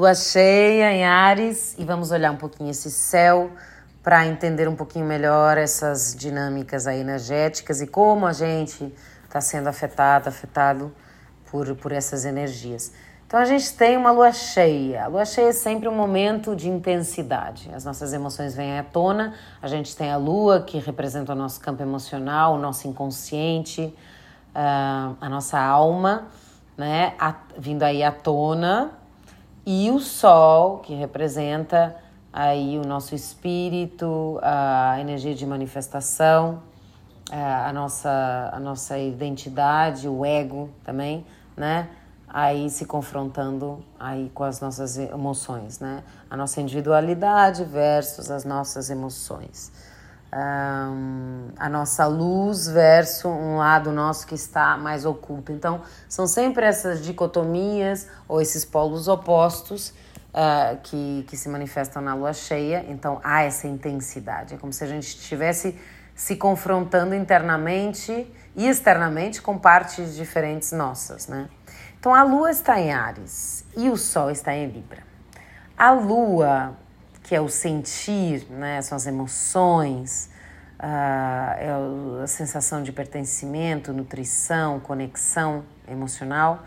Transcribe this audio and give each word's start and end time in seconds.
Lua 0.00 0.14
cheia 0.14 0.90
em 0.94 1.04
Ares 1.04 1.76
e 1.78 1.84
vamos 1.84 2.10
olhar 2.10 2.32
um 2.32 2.36
pouquinho 2.36 2.70
esse 2.70 2.90
céu 2.90 3.50
para 4.02 4.26
entender 4.26 4.66
um 4.66 4.74
pouquinho 4.74 5.04
melhor 5.04 5.58
essas 5.58 6.16
dinâmicas 6.16 6.86
aí 6.86 7.00
energéticas 7.00 7.82
e 7.82 7.86
como 7.86 8.24
a 8.24 8.32
gente 8.32 8.90
está 9.24 9.42
sendo 9.42 9.68
afetado, 9.68 10.26
afetado 10.26 10.90
por, 11.50 11.76
por 11.76 11.92
essas 11.92 12.24
energias. 12.24 12.94
Então 13.26 13.38
a 13.38 13.44
gente 13.44 13.74
tem 13.74 13.94
uma 13.98 14.10
lua 14.10 14.32
cheia. 14.32 15.04
A 15.04 15.06
lua 15.06 15.26
cheia 15.26 15.50
é 15.50 15.52
sempre 15.52 15.86
um 15.86 15.94
momento 15.94 16.56
de 16.56 16.70
intensidade. 16.70 17.70
As 17.74 17.84
nossas 17.84 18.14
emoções 18.14 18.54
vêm 18.54 18.78
à 18.78 18.82
tona. 18.82 19.34
A 19.60 19.68
gente 19.68 19.94
tem 19.94 20.10
a 20.10 20.16
lua 20.16 20.62
que 20.62 20.78
representa 20.78 21.34
o 21.34 21.36
nosso 21.36 21.60
campo 21.60 21.82
emocional, 21.82 22.54
o 22.54 22.58
nosso 22.58 22.88
inconsciente, 22.88 23.94
uh, 24.54 25.14
a 25.20 25.28
nossa 25.28 25.60
alma, 25.60 26.28
né, 26.74 27.12
vindo 27.58 27.82
aí 27.82 28.02
à 28.02 28.10
tona, 28.10 28.98
e 29.64 29.90
o 29.90 29.98
sol 29.98 30.78
que 30.78 30.94
representa 30.94 31.96
aí 32.32 32.78
o 32.78 32.86
nosso 32.86 33.14
espírito, 33.14 34.38
a 34.42 34.98
energia 35.00 35.34
de 35.34 35.46
manifestação, 35.46 36.62
a 37.30 37.72
nossa, 37.72 38.50
a 38.52 38.58
nossa 38.58 38.98
identidade, 38.98 40.08
o 40.08 40.24
ego 40.24 40.70
também, 40.84 41.24
né? 41.56 41.88
aí 42.32 42.70
se 42.70 42.84
confrontando 42.84 43.84
aí 43.98 44.30
com 44.32 44.44
as 44.44 44.60
nossas 44.60 44.96
emoções, 44.96 45.80
né? 45.80 46.04
A 46.30 46.36
nossa 46.36 46.60
individualidade 46.60 47.64
versus 47.64 48.30
as 48.30 48.44
nossas 48.44 48.88
emoções. 48.88 49.72
Um, 50.32 51.48
a 51.56 51.68
nossa 51.68 52.06
luz 52.06 52.68
versus 52.68 53.24
um 53.24 53.56
lado 53.56 53.90
nosso 53.90 54.26
que 54.26 54.34
está 54.34 54.76
mais 54.76 55.04
oculto. 55.04 55.50
Então, 55.50 55.82
são 56.08 56.26
sempre 56.26 56.64
essas 56.64 57.02
dicotomias 57.04 58.06
ou 58.28 58.40
esses 58.40 58.64
polos 58.64 59.08
opostos 59.08 59.88
uh, 60.28 60.78
que, 60.84 61.24
que 61.26 61.36
se 61.36 61.48
manifestam 61.48 62.00
na 62.00 62.14
lua 62.14 62.32
cheia. 62.32 62.84
Então, 62.88 63.20
há 63.24 63.42
essa 63.42 63.66
intensidade. 63.66 64.54
É 64.54 64.56
como 64.56 64.72
se 64.72 64.84
a 64.84 64.86
gente 64.86 65.08
estivesse 65.08 65.76
se 66.14 66.36
confrontando 66.36 67.14
internamente 67.14 68.30
e 68.54 68.68
externamente 68.68 69.40
com 69.40 69.58
partes 69.58 70.14
diferentes 70.14 70.70
nossas, 70.70 71.26
né? 71.28 71.48
Então 71.98 72.14
a 72.14 72.22
Lua 72.22 72.50
está 72.50 72.78
em 72.78 72.92
Ares 72.92 73.64
e 73.76 73.88
o 73.88 73.96
Sol 73.96 74.30
está 74.30 74.54
em 74.54 74.66
Libra. 74.66 75.02
A 75.76 75.92
Lua, 75.92 76.76
que 77.30 77.36
é 77.36 77.40
o 77.40 77.48
sentir, 77.48 78.44
né, 78.50 78.82
são 78.82 78.96
as 78.96 79.06
emoções, 79.06 80.28
uh, 80.80 81.54
é 81.60 82.24
a 82.24 82.26
sensação 82.26 82.82
de 82.82 82.90
pertencimento, 82.90 83.92
nutrição, 83.92 84.80
conexão 84.80 85.62
emocional 85.88 86.64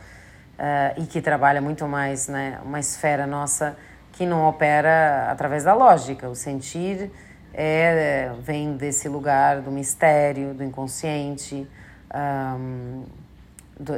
uh, 0.57 1.01
e 1.01 1.05
que 1.05 1.21
trabalha 1.21 1.59
muito 1.59 1.85
mais, 1.85 2.29
né, 2.29 2.61
uma 2.63 2.79
esfera 2.79 3.27
nossa 3.27 3.75
que 4.13 4.25
não 4.25 4.47
opera 4.47 5.27
através 5.29 5.65
da 5.65 5.73
lógica. 5.73 6.29
O 6.29 6.35
sentir 6.35 7.11
é, 7.53 8.31
vem 8.39 8.77
desse 8.77 9.09
lugar 9.09 9.59
do 9.59 9.69
mistério, 9.69 10.53
do 10.53 10.63
inconsciente. 10.63 11.69
Um, 12.15 13.03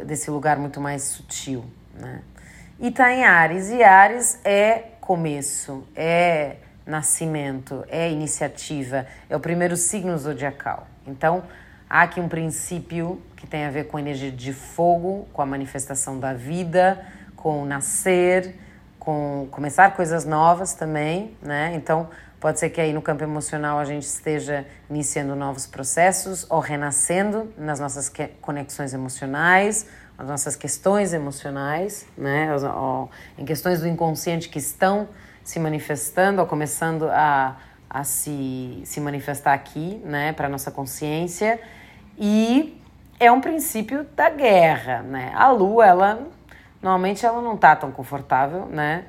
desse 0.03 0.31
lugar 0.31 0.57
muito 0.57 0.81
mais 0.81 1.03
sutil, 1.03 1.63
né? 1.93 2.23
E 2.79 2.91
tá 2.91 3.11
em 3.13 3.23
Ares, 3.23 3.69
e 3.69 3.83
Ares 3.83 4.39
é 4.43 4.94
começo, 5.05 5.87
é 5.95 6.55
nascimento, 6.83 7.85
é 7.89 8.11
iniciativa, 8.11 9.05
é 9.29 9.35
o 9.35 9.39
primeiro 9.39 9.77
signo 9.77 10.17
zodiacal. 10.17 10.87
Então, 11.05 11.43
há 11.87 12.01
aqui 12.01 12.19
um 12.19 12.27
princípio 12.27 13.21
que 13.35 13.45
tem 13.45 13.65
a 13.65 13.69
ver 13.69 13.85
com 13.85 13.97
a 13.97 13.99
energia 14.01 14.31
de 14.31 14.51
fogo, 14.51 15.27
com 15.31 15.43
a 15.43 15.45
manifestação 15.45 16.19
da 16.19 16.33
vida, 16.33 17.05
com 17.35 17.61
o 17.61 17.65
nascer, 17.65 18.55
com 18.97 19.47
começar 19.51 19.95
coisas 19.95 20.25
novas 20.25 20.73
também, 20.73 21.37
né? 21.39 21.73
Então, 21.75 22.09
Pode 22.45 22.59
ser 22.59 22.69
que 22.69 22.79
aí 22.79 22.93
no 22.93 23.01
campo 23.01 23.23
emocional 23.23 23.79
a 23.79 23.85
gente 23.85 24.03
esteja 24.03 24.67
iniciando 24.87 25.35
novos 25.35 25.65
processos 25.65 26.45
ou 26.47 26.59
renascendo 26.59 27.51
nas 27.57 27.79
nossas 27.79 28.07
conexões 28.39 28.93
emocionais, 28.93 29.87
as 30.15 30.27
nossas 30.27 30.55
questões 30.55 31.11
emocionais, 31.11 32.05
né? 32.15 32.55
Ou, 32.55 33.09
em 33.35 33.45
questões 33.45 33.81
do 33.81 33.87
inconsciente 33.87 34.47
que 34.47 34.59
estão 34.59 35.09
se 35.43 35.59
manifestando 35.59 36.39
ou 36.39 36.45
começando 36.45 37.09
a, 37.09 37.57
a 37.89 38.03
se, 38.03 38.79
se 38.85 39.01
manifestar 39.01 39.53
aqui, 39.53 39.99
né, 40.05 40.31
para 40.31 40.47
nossa 40.47 40.69
consciência. 40.69 41.59
E 42.15 42.79
é 43.19 43.31
um 43.31 43.41
princípio 43.41 44.03
da 44.15 44.29
guerra, 44.29 45.01
né? 45.01 45.31
A 45.33 45.49
lua, 45.49 45.87
ela 45.87 46.27
normalmente 46.79 47.25
ela 47.25 47.41
não 47.41 47.57
tá 47.57 47.75
tão 47.75 47.91
confortável, 47.91 48.67
né? 48.67 49.05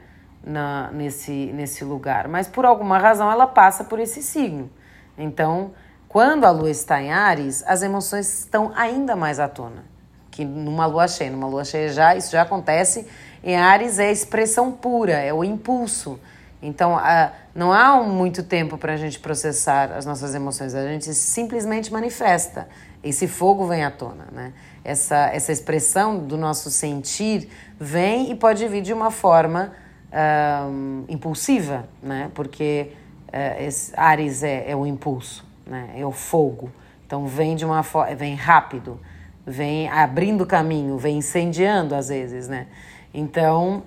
Na, 0.47 0.91
nesse, 0.93 1.53
nesse 1.53 1.84
lugar, 1.84 2.29
mas 2.29 2.47
por 2.47 2.65
alguma 2.65 2.99
razão 2.99 3.31
ela 3.31 3.47
passa 3.47 3.84
por 3.84 3.99
esse 3.99 4.23
signo. 4.23 4.71
Então, 5.19 5.73
quando 6.09 6.45
a 6.45 6.51
lua 6.51 6.71
está 6.71 7.03
em 7.03 7.12
Ares, 7.12 7.65
as 7.67 7.83
emoções 7.83 8.39
estão 8.39 8.73
ainda 8.75 9.17
mais 9.17 9.41
à 9.41 9.49
tona 9.49 9.97
que 10.37 10.45
numa 10.45 10.84
lua 10.84 11.09
cheia. 11.09 11.31
Numa 11.31 11.47
lua 11.47 11.65
cheia 11.65 11.89
já 11.89 12.15
isso 12.15 12.31
já 12.31 12.43
acontece. 12.43 13.07
Em 13.43 13.57
Ares 13.57 13.99
é 13.99 14.09
a 14.09 14.12
expressão 14.12 14.71
pura, 14.71 15.15
é 15.15 15.33
o 15.33 15.43
impulso. 15.43 16.21
Então, 16.61 16.97
a, 16.97 17.33
não 17.55 17.73
há 17.73 18.03
muito 18.03 18.43
tempo 18.43 18.77
para 18.77 18.93
a 18.93 18.97
gente 18.97 19.19
processar 19.19 19.93
as 19.93 20.05
nossas 20.05 20.34
emoções, 20.34 20.75
a 20.75 20.87
gente 20.87 21.15
simplesmente 21.15 21.91
manifesta. 21.91 22.69
Esse 23.03 23.27
fogo 23.27 23.67
vem 23.67 23.84
à 23.84 23.91
tona, 23.91 24.27
né? 24.31 24.53
Essa, 24.84 25.31
essa 25.33 25.53
expressão 25.53 26.19
do 26.19 26.37
nosso 26.37 26.71
sentir 26.71 27.49
vem 27.78 28.31
e 28.31 28.34
pode 28.34 28.67
vir 28.69 28.83
de 28.83 28.93
uma 28.93 29.11
forma 29.11 29.73
um, 30.16 31.04
impulsiva, 31.09 31.88
né? 32.03 32.31
Porque 32.34 32.93
uh, 33.28 33.62
esse 33.62 33.93
Ares 33.97 34.43
é, 34.43 34.71
é 34.71 34.77
o 34.77 34.87
impulso, 34.87 35.44
né? 35.66 35.91
É 35.97 36.04
o 36.04 36.12
fogo. 36.12 36.71
Então 37.06 37.27
vem 37.27 37.54
de 37.54 37.65
uma 37.65 37.82
vem 38.16 38.34
rápido, 38.34 39.00
vem 39.47 39.88
abrindo 39.88 40.44
caminho, 40.44 40.99
vem 40.99 41.19
incendiando 41.19 41.94
às 41.94 42.09
vezes, 42.09 42.49
né? 42.49 42.66
Então 43.12 43.82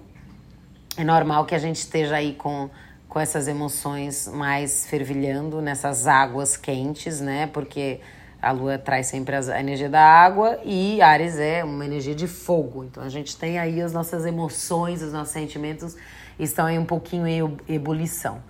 é 0.97 1.03
normal 1.03 1.45
que 1.45 1.55
a 1.55 1.59
gente 1.59 1.77
esteja 1.77 2.15
aí 2.15 2.33
com 2.33 2.69
com 3.09 3.19
essas 3.19 3.47
emoções 3.47 4.27
mais 4.27 4.85
fervilhando 4.85 5.59
nessas 5.61 6.05
águas 6.05 6.55
quentes, 6.55 7.19
né? 7.19 7.47
Porque 7.47 7.99
a 8.39 8.51
lua 8.51 8.77
traz 8.77 9.07
sempre 9.07 9.35
a 9.35 9.59
energia 9.59 9.89
da 9.89 10.01
água 10.01 10.59
e 10.63 11.01
Ares 11.01 11.37
é 11.39 11.63
uma 11.63 11.83
energia 11.83 12.13
de 12.13 12.27
fogo. 12.27 12.83
Então 12.83 13.03
a 13.03 13.09
gente 13.09 13.35
tem 13.35 13.57
aí 13.57 13.81
as 13.81 13.91
nossas 13.91 14.25
emoções, 14.25 15.01
os 15.01 15.11
nossos 15.11 15.33
sentimentos 15.33 15.97
estão 16.39 16.65
aí 16.65 16.79
um 16.79 16.85
pouquinho 16.85 17.27
em 17.27 17.57
ebulição. 17.67 18.41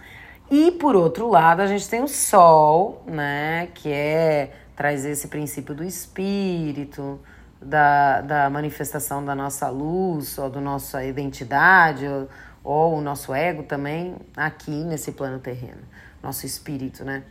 E 0.51 0.71
por 0.71 0.95
outro 0.95 1.29
lado, 1.29 1.61
a 1.61 1.67
gente 1.67 1.87
tem 1.87 2.01
o 2.03 2.07
Sol, 2.07 3.03
né, 3.05 3.69
que 3.73 3.91
é 3.91 4.51
traz 4.75 5.03
esse 5.05 5.27
princípio 5.27 5.75
do 5.75 5.83
espírito, 5.83 7.19
da, 7.61 8.21
da 8.21 8.49
manifestação 8.49 9.23
da 9.23 9.35
nossa 9.35 9.67
luz, 9.69 10.37
ou 10.37 10.49
da 10.49 10.61
nossa 10.61 11.03
identidade, 11.03 12.07
ou, 12.07 12.29
ou 12.63 12.97
o 12.97 13.01
nosso 13.01 13.33
ego 13.33 13.63
também, 13.63 14.15
aqui 14.35 14.71
nesse 14.71 15.11
plano 15.11 15.37
terreno, 15.37 15.81
nosso 16.23 16.45
espírito, 16.45 17.03
né? 17.03 17.23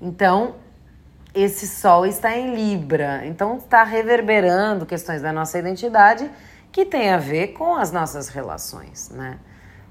Então, 0.00 0.56
esse 1.34 1.66
Sol 1.66 2.06
está 2.06 2.36
em 2.36 2.54
Libra, 2.54 3.26
então 3.26 3.56
está 3.56 3.82
reverberando 3.82 4.84
questões 4.84 5.22
da 5.22 5.32
nossa 5.32 5.58
identidade 5.58 6.30
que 6.70 6.84
tem 6.84 7.10
a 7.10 7.16
ver 7.16 7.48
com 7.48 7.74
as 7.74 7.90
nossas 7.90 8.28
relações, 8.28 9.08
né? 9.10 9.38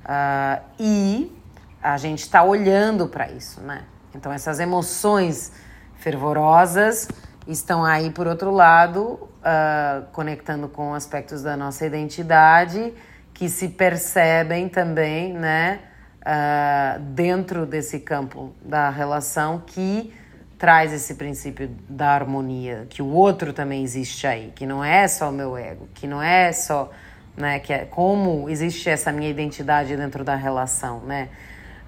Uh, 0.04 0.62
e 0.80 1.36
a 1.82 1.98
gente 1.98 2.20
está 2.20 2.44
olhando 2.44 3.08
para 3.08 3.30
isso, 3.32 3.62
né? 3.62 3.84
Então, 4.16 4.32
essas 4.32 4.60
emoções 4.60 5.52
fervorosas 5.96 7.08
estão 7.48 7.84
aí, 7.84 8.10
por 8.10 8.28
outro 8.28 8.52
lado, 8.52 9.30
uh, 9.44 10.06
conectando 10.12 10.68
com 10.68 10.94
aspectos 10.94 11.42
da 11.42 11.58
nossa 11.58 11.86
identidade 11.86 12.94
que 13.34 13.50
se 13.50 13.70
percebem 13.70 14.70
também, 14.70 15.34
né? 15.34 15.80
Uh, 16.22 17.02
dentro 17.02 17.66
desse 17.66 18.00
campo 18.00 18.54
da 18.64 18.90
relação 18.90 19.62
que 19.66 20.14
traz 20.58 20.94
esse 20.94 21.16
princípio 21.16 21.70
da 21.90 22.12
harmonia, 22.12 22.88
que 22.90 23.02
o 23.02 23.08
outro 23.08 23.52
também 23.52 23.84
existe 23.84 24.26
aí, 24.26 24.54
que 24.56 24.66
não 24.66 24.82
é 24.82 25.06
só 25.10 25.30
o 25.30 25.34
meu 25.34 25.58
ego, 25.58 25.90
que 25.94 26.08
não 26.08 26.22
é 26.22 26.54
só, 26.54 26.90
né, 27.36 27.60
que 27.60 27.74
é 27.74 27.86
como 27.86 28.50
existe 28.50 28.90
essa 28.90 29.12
minha 29.12 29.30
identidade 29.30 29.96
dentro 29.96 30.24
da 30.24 30.36
relação, 30.36 31.00
né? 31.02 31.30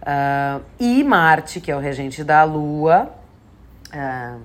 Uh, 0.02 0.64
e 0.80 1.04
Marte, 1.04 1.60
que 1.60 1.72
é 1.72 1.76
o 1.76 1.80
regente 1.80 2.24
da 2.24 2.44
Lua, 2.44 3.12
uh, 3.88 4.40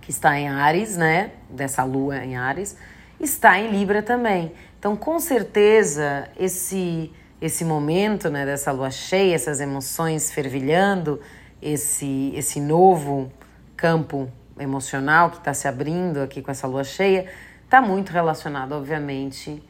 que 0.00 0.10
está 0.10 0.38
em 0.38 0.48
Ares, 0.48 0.96
né? 0.96 1.30
Dessa 1.48 1.84
Lua 1.84 2.18
em 2.24 2.36
Ares, 2.36 2.76
está 3.18 3.58
em 3.58 3.70
Libra 3.70 4.02
também. 4.02 4.52
Então, 4.78 4.96
com 4.96 5.18
certeza, 5.18 6.28
esse 6.38 7.10
esse 7.40 7.64
momento, 7.64 8.30
né, 8.30 8.46
dessa 8.46 8.72
lua 8.72 8.90
cheia, 8.90 9.34
essas 9.34 9.60
emoções 9.60 10.30
fervilhando, 10.30 11.20
esse 11.60 12.32
esse 12.34 12.60
novo 12.60 13.30
campo 13.76 14.30
emocional 14.58 15.30
que 15.30 15.38
está 15.38 15.52
se 15.52 15.66
abrindo 15.66 16.20
aqui 16.22 16.40
com 16.40 16.50
essa 16.50 16.66
lua 16.66 16.84
cheia, 16.84 17.26
está 17.64 17.82
muito 17.82 18.10
relacionado, 18.10 18.72
obviamente, 18.72 19.62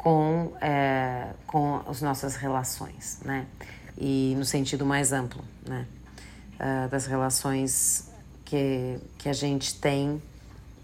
com, 0.00 0.54
é, 0.62 1.26
com 1.46 1.82
as 1.86 2.00
nossas 2.00 2.34
relações, 2.34 3.18
né? 3.22 3.44
E 3.98 4.34
no 4.38 4.46
sentido 4.46 4.86
mais 4.86 5.12
amplo, 5.12 5.44
né? 5.68 5.84
Uh, 6.58 6.88
das 6.88 7.04
relações 7.04 8.10
que, 8.46 8.98
que 9.18 9.28
a 9.28 9.34
gente 9.34 9.78
tem 9.78 10.22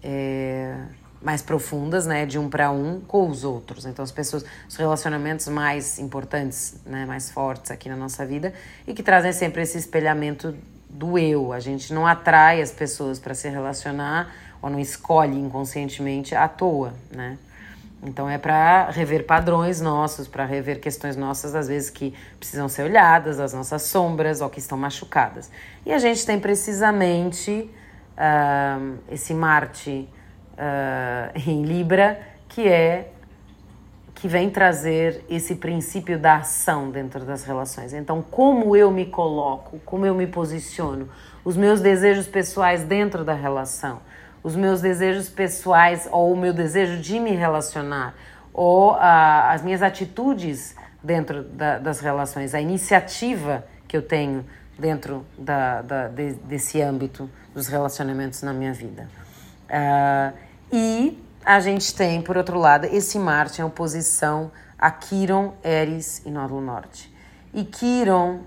é, 0.03 0.77
mais 1.19 1.41
profundas, 1.41 2.05
né, 2.05 2.27
de 2.27 2.37
um 2.37 2.47
para 2.47 2.69
um 2.69 3.01
com 3.01 3.27
os 3.27 3.43
outros. 3.43 3.87
Então 3.87 4.03
as 4.03 4.11
pessoas, 4.11 4.45
os 4.69 4.75
relacionamentos 4.75 5.47
mais 5.47 5.97
importantes, 5.97 6.75
né, 6.85 7.05
mais 7.05 7.31
fortes 7.31 7.71
aqui 7.71 7.89
na 7.89 7.95
nossa 7.95 8.23
vida 8.23 8.53
e 8.85 8.93
que 8.93 9.01
trazem 9.01 9.33
sempre 9.33 9.63
esse 9.63 9.79
espelhamento 9.79 10.55
do 10.89 11.17
eu. 11.17 11.51
A 11.51 11.59
gente 11.59 11.91
não 11.91 12.05
atrai 12.05 12.61
as 12.61 12.71
pessoas 12.71 13.17
para 13.17 13.33
se 13.33 13.49
relacionar 13.49 14.31
ou 14.61 14.69
não 14.69 14.79
escolhe 14.79 15.39
inconscientemente 15.39 16.35
à 16.35 16.47
toa, 16.47 16.93
né? 17.11 17.37
Então 18.03 18.29
é 18.29 18.37
para 18.37 18.89
rever 18.91 19.25
padrões 19.25 19.81
nossos, 19.81 20.27
para 20.27 20.45
rever 20.45 20.79
questões 20.79 21.15
nossas, 21.15 21.55
às 21.55 21.67
vezes 21.67 21.89
que 21.89 22.13
precisam 22.39 22.69
ser 22.69 22.83
olhadas, 22.83 23.39
as 23.39 23.53
nossas 23.53 23.83
sombras 23.83 24.39
ou 24.39 24.49
que 24.49 24.59
estão 24.59 24.77
machucadas. 24.77 25.49
E 25.85 25.91
a 25.91 25.97
gente 25.97 26.25
tem 26.25 26.39
precisamente 26.39 27.69
uh, 28.17 28.97
esse 29.11 29.33
Marte 29.33 30.07
uh, 30.53 31.49
em 31.49 31.63
Libra, 31.63 32.19
que 32.47 32.67
é 32.67 33.11
que 34.13 34.27
vem 34.27 34.49
trazer 34.49 35.23
esse 35.29 35.55
princípio 35.55 36.17
da 36.17 36.37
ação 36.37 36.89
dentro 36.89 37.23
das 37.23 37.43
relações. 37.43 37.93
Então, 37.93 38.23
como 38.23 38.75
eu 38.75 38.89
me 38.89 39.05
coloco, 39.05 39.79
como 39.85 40.07
eu 40.07 40.15
me 40.15 40.25
posiciono, 40.25 41.07
os 41.45 41.55
meus 41.55 41.81
desejos 41.81 42.25
pessoais 42.25 42.81
dentro 42.81 43.23
da 43.23 43.33
relação, 43.33 43.99
os 44.47 44.55
meus 44.55 44.79
desejos 44.79 45.27
pessoais 45.27 46.07
ou 46.09 46.31
o 46.31 46.37
meu 46.37 46.53
desejo 46.53 47.01
de 47.01 47.19
me 47.19 47.31
relacionar, 47.31 48.15
ou 48.53 48.95
as 48.97 49.61
minhas 49.61 49.81
atitudes 49.81 50.73
dentro 51.03 51.43
da, 51.43 51.77
das 51.77 51.99
relações, 51.99 52.55
a 52.55 52.61
iniciativa 52.61 53.65
que 53.89 53.97
eu 53.97 54.01
tenho 54.01 54.45
dentro 54.79 55.25
da, 55.37 55.81
da 55.81 56.07
de, 56.07 56.31
desse 56.33 56.81
âmbito 56.81 57.29
dos 57.53 57.67
relacionamentos 57.67 58.41
na 58.41 58.53
minha 58.53 58.71
vida. 58.71 59.09
Uh, 59.69 60.37
e 60.71 61.21
a 61.43 61.59
gente 61.59 61.93
tem, 61.93 62.21
por 62.21 62.37
outro 62.37 62.57
lado, 62.57 62.85
esse 62.85 63.19
Marte 63.19 63.59
em 63.59 63.65
oposição 63.65 64.49
a 64.79 64.89
Quiron, 64.89 65.55
Eris 65.61 66.21
e 66.25 66.31
Nódulo 66.31 66.61
Norte. 66.61 67.13
E 67.53 67.65
Quiron 67.65 68.39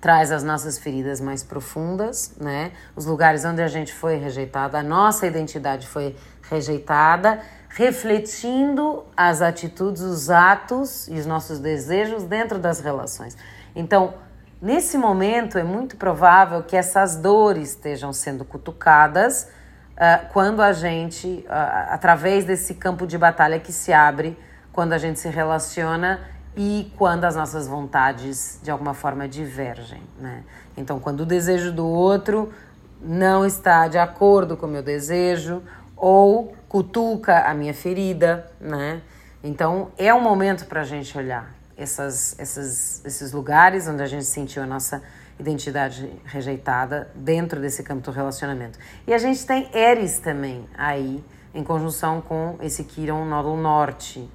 traz 0.00 0.30
as 0.30 0.42
nossas 0.42 0.78
feridas 0.78 1.20
mais 1.20 1.42
profundas, 1.42 2.34
né? 2.38 2.72
Os 2.94 3.06
lugares 3.06 3.44
onde 3.44 3.62
a 3.62 3.68
gente 3.68 3.92
foi 3.92 4.16
rejeitado, 4.16 4.76
a 4.76 4.82
nossa 4.82 5.26
identidade 5.26 5.86
foi 5.86 6.14
rejeitada, 6.48 7.40
refletindo 7.68 9.04
as 9.16 9.42
atitudes, 9.42 10.02
os 10.02 10.30
atos 10.30 11.08
e 11.08 11.14
os 11.14 11.26
nossos 11.26 11.58
desejos 11.58 12.24
dentro 12.24 12.58
das 12.58 12.80
relações. 12.80 13.36
Então, 13.74 14.14
nesse 14.60 14.96
momento 14.96 15.58
é 15.58 15.62
muito 15.62 15.96
provável 15.96 16.62
que 16.62 16.76
essas 16.76 17.16
dores 17.16 17.70
estejam 17.70 18.12
sendo 18.12 18.44
cutucadas 18.44 19.48
uh, 19.92 20.26
quando 20.32 20.62
a 20.62 20.72
gente, 20.72 21.44
uh, 21.46 21.90
através 21.90 22.44
desse 22.44 22.74
campo 22.74 23.06
de 23.06 23.18
batalha 23.18 23.58
que 23.60 23.72
se 23.72 23.92
abre, 23.92 24.38
quando 24.72 24.92
a 24.92 24.98
gente 24.98 25.18
se 25.18 25.28
relaciona 25.28 26.20
e 26.56 26.90
quando 26.96 27.24
as 27.24 27.36
nossas 27.36 27.68
vontades 27.68 28.58
de 28.62 28.70
alguma 28.70 28.94
forma 28.94 29.28
divergem, 29.28 30.02
né? 30.18 30.42
Então, 30.76 30.98
quando 30.98 31.20
o 31.20 31.26
desejo 31.26 31.72
do 31.72 31.86
outro 31.86 32.52
não 33.00 33.44
está 33.44 33.88
de 33.88 33.98
acordo 33.98 34.56
com 34.56 34.66
o 34.66 34.68
meu 34.68 34.82
desejo 34.82 35.62
ou 35.96 36.54
cutuca 36.68 37.40
a 37.40 37.54
minha 37.54 37.74
ferida, 37.74 38.50
né? 38.60 39.02
Então, 39.44 39.90
é 39.98 40.12
um 40.12 40.20
momento 40.20 40.66
para 40.66 40.80
a 40.80 40.84
gente 40.84 41.16
olhar 41.16 41.54
essas, 41.76 42.38
essas, 42.38 43.04
esses 43.04 43.32
lugares 43.32 43.86
onde 43.86 44.02
a 44.02 44.06
gente 44.06 44.24
sentiu 44.24 44.62
a 44.62 44.66
nossa 44.66 45.02
identidade 45.38 46.10
rejeitada 46.24 47.10
dentro 47.14 47.60
desse 47.60 47.82
campo 47.82 48.02
do 48.02 48.10
relacionamento. 48.10 48.78
E 49.06 49.12
a 49.12 49.18
gente 49.18 49.46
tem 49.46 49.68
Eris 49.74 50.18
também 50.18 50.66
aí, 50.76 51.22
em 51.54 51.62
conjunção 51.62 52.20
com 52.20 52.56
esse 52.60 52.84
Quiron 52.84 53.24
nódulo 53.26 53.56
norte. 53.60 54.28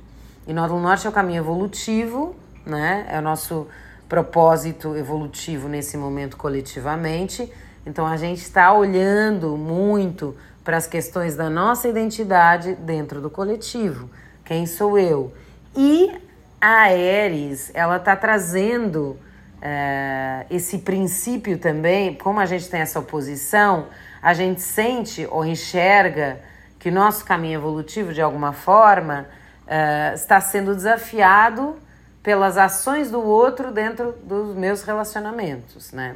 E 0.48 0.54
nódulo 0.54 0.80
norte 0.80 1.06
é 1.06 1.10
o 1.10 1.14
caminho 1.14 1.40
evolutivo, 1.40 2.36
né? 2.66 3.06
É 3.10 3.20
o 3.20 3.22
nosso 3.22 3.68
propósito 4.10 4.96
evolutivo 4.96 5.70
nesse 5.70 5.96
momento 5.96 6.36
coletivamente. 6.36 7.52
Então 7.86 8.06
a 8.06 8.18
gente 8.18 8.42
está 8.42 8.74
olhando 8.74 9.56
muito 9.56 10.36
para 10.64 10.78
as 10.78 10.86
questões 10.86 11.36
da 11.36 11.50
nossa 11.50 11.88
identidade 11.88 12.76
dentro 12.76 13.22
do 13.22 13.30
coletivo. 13.30 14.10
Quem 14.44 14.66
sou 14.66 14.98
eu? 14.98 15.34
E 15.76 16.12
a 16.60 16.84
Ares, 16.84 17.72
ela 17.74 17.98
está 17.98 18.16
trazendo 18.16 19.18
uh, 19.62 20.46
esse 20.50 20.80
princípio 20.80 21.58
também, 21.58 22.14
como 22.16 22.40
a 22.40 22.46
gente 22.46 22.68
tem 22.70 22.82
essa 22.82 23.00
oposição, 23.00 23.88
a 24.22 24.34
gente 24.34 24.62
sente 24.62 25.28
ou 25.32 25.46
enxerga 25.46 26.40
que 26.78 26.90
o 26.90 26.92
nosso 26.92 27.26
caminho 27.26 27.60
evolutivo, 27.60 28.14
de 28.14 28.22
alguma 28.22 28.54
forma, 28.54 29.26
uh, 29.68 30.14
está 30.14 30.40
sendo 30.42 30.76
desafiado 30.76 31.76
pelas 32.24 32.58
ações 32.58 33.10
do 33.10 33.22
outro 33.22 33.72
dentro 33.72 34.14
dos 34.24 34.56
meus 34.56 34.84
relacionamentos, 34.84 35.92
né? 35.92 36.16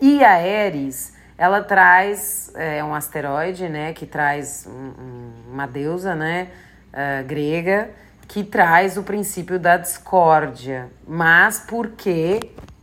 E 0.00 0.22
a 0.22 0.34
Ares, 0.34 1.14
ela 1.36 1.62
traz, 1.62 2.52
é 2.54 2.84
um 2.84 2.94
asteroide, 2.94 3.68
né, 3.68 3.92
que 3.92 4.06
traz 4.06 4.66
um, 4.66 5.52
uma 5.52 5.66
deusa, 5.66 6.14
né, 6.14 6.48
uh, 6.92 7.26
grega, 7.26 7.90
que 8.28 8.44
traz 8.44 8.96
o 8.96 9.02
princípio 9.02 9.58
da 9.58 9.76
discórdia, 9.76 10.88
mas 11.06 11.60
porque 11.66 12.40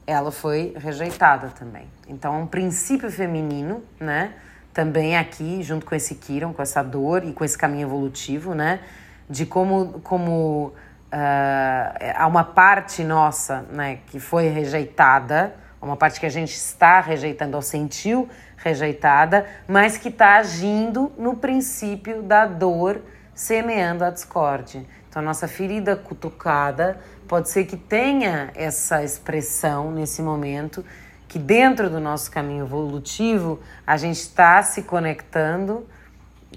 ela 0.08 0.32
foi 0.32 0.74
rejeitada 0.78 1.50
também. 1.50 1.88
Então, 2.08 2.42
um 2.42 2.48
princípio 2.48 3.12
feminino, 3.12 3.84
né? 4.00 4.34
Também 4.74 5.18
aqui, 5.18 5.64
junto 5.64 5.86
com 5.86 5.96
esse 5.96 6.16
Kiron, 6.16 6.54
com 6.54 6.62
essa 6.62 6.84
dor 6.84 7.24
e 7.24 7.32
com 7.32 7.46
esse 7.46 7.58
caminho 7.58 7.88
evolutivo, 7.88 8.54
né? 8.54 8.80
De 9.30 9.46
como, 9.46 10.00
como 10.04 10.74
uh, 11.12 12.14
há 12.16 12.28
uma 12.28 12.44
parte 12.44 13.04
nossa, 13.04 13.66
né? 13.72 14.00
Que 14.08 14.20
foi 14.20 14.48
rejeitada, 14.48 15.56
uma 15.82 15.96
parte 15.96 16.20
que 16.20 16.26
a 16.26 16.30
gente 16.30 16.54
está 16.54 17.00
rejeitando 17.00 17.56
ou 17.56 17.62
sentiu 17.62 18.28
rejeitada, 18.58 19.46
mas 19.68 19.98
que 19.98 20.10
está 20.10 20.38
agindo 20.38 21.12
no 21.18 21.36
princípio 21.36 22.24
da 22.24 22.46
dor, 22.46 23.02
semeando 23.34 24.04
a 24.04 24.10
discórdia. 24.10 24.84
Então, 25.08 25.22
a 25.22 25.26
nossa 25.26 25.48
ferida 25.48 25.96
cutucada 25.96 27.00
pode 27.28 27.50
ser 27.50 27.66
que 27.66 27.78
tenha 27.78 28.50
essa 28.56 29.04
expressão 29.04 29.92
nesse 29.92 30.22
momento, 30.22 30.84
que 31.28 31.38
dentro 31.38 31.90
do 31.90 32.00
nosso 32.00 32.32
caminho 32.32 32.66
evolutivo 32.66 33.60
a 33.86 33.98
gente 33.98 34.20
está 34.20 34.64
se 34.64 34.84
conectando 34.84 35.86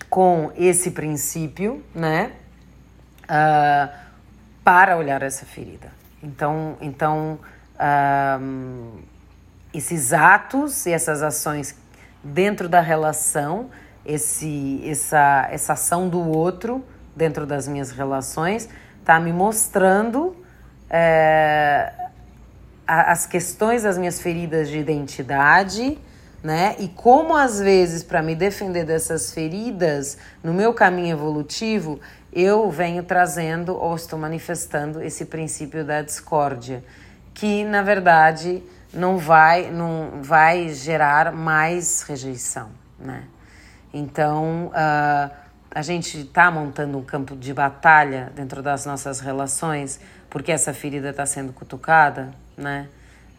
com 0.08 0.50
esse 0.56 0.92
princípio, 0.92 1.84
né? 1.94 2.32
Uh, 3.28 3.92
para 4.64 4.96
olhar 4.96 5.22
essa 5.22 5.46
ferida. 5.46 5.90
Então, 6.22 6.76
então 6.80 7.38
uh, 7.74 8.98
esses 9.72 10.12
atos 10.12 10.86
e 10.86 10.92
essas 10.92 11.22
ações 11.22 11.74
dentro 12.22 12.68
da 12.68 12.80
relação, 12.80 13.70
esse, 14.04 14.82
essa, 14.84 15.48
essa 15.50 15.72
ação 15.74 16.08
do 16.08 16.20
outro 16.20 16.84
dentro 17.14 17.44
das 17.44 17.66
minhas 17.66 17.90
relações, 17.90 18.68
está 19.00 19.18
me 19.18 19.32
mostrando 19.32 20.36
é, 20.88 21.92
as 22.86 23.26
questões 23.26 23.82
das 23.82 23.98
minhas 23.98 24.20
feridas 24.20 24.68
de 24.68 24.78
identidade, 24.78 25.98
né? 26.42 26.76
E 26.78 26.86
como 26.88 27.34
às 27.34 27.58
vezes 27.58 28.04
para 28.04 28.22
me 28.22 28.34
defender 28.36 28.84
dessas 28.84 29.32
feridas 29.32 30.16
no 30.42 30.54
meu 30.54 30.72
caminho 30.72 31.16
evolutivo, 31.16 31.98
eu 32.40 32.70
venho 32.70 33.02
trazendo 33.02 33.76
ou 33.76 33.96
estou 33.96 34.16
manifestando 34.16 35.02
esse 35.02 35.24
princípio 35.24 35.84
da 35.84 36.02
discórdia, 36.02 36.84
que 37.34 37.64
na 37.64 37.82
verdade 37.82 38.62
não 38.94 39.18
vai 39.18 39.72
não 39.72 40.22
vai 40.22 40.68
gerar 40.68 41.32
mais 41.32 42.02
rejeição, 42.02 42.70
né? 42.96 43.24
Então, 43.92 44.66
uh, 44.66 45.34
a 45.70 45.82
gente 45.82 46.20
está 46.20 46.50
montando 46.50 46.96
um 46.98 47.02
campo 47.02 47.34
de 47.34 47.52
batalha 47.52 48.30
dentro 48.36 48.62
das 48.62 48.86
nossas 48.86 49.18
relações 49.18 49.98
porque 50.30 50.52
essa 50.52 50.72
ferida 50.72 51.10
está 51.10 51.26
sendo 51.26 51.52
cutucada, 51.52 52.32
né? 52.56 52.88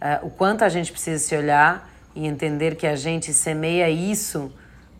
Uh, 0.01 0.27
o 0.27 0.29
quanto 0.29 0.65
a 0.65 0.69
gente 0.69 0.91
precisa 0.91 1.23
se 1.23 1.35
olhar 1.37 1.89
e 2.13 2.27
entender 2.27 2.75
que 2.75 2.87
a 2.87 2.97
gente 2.97 3.31
semeia 3.33 3.89
isso 3.89 4.51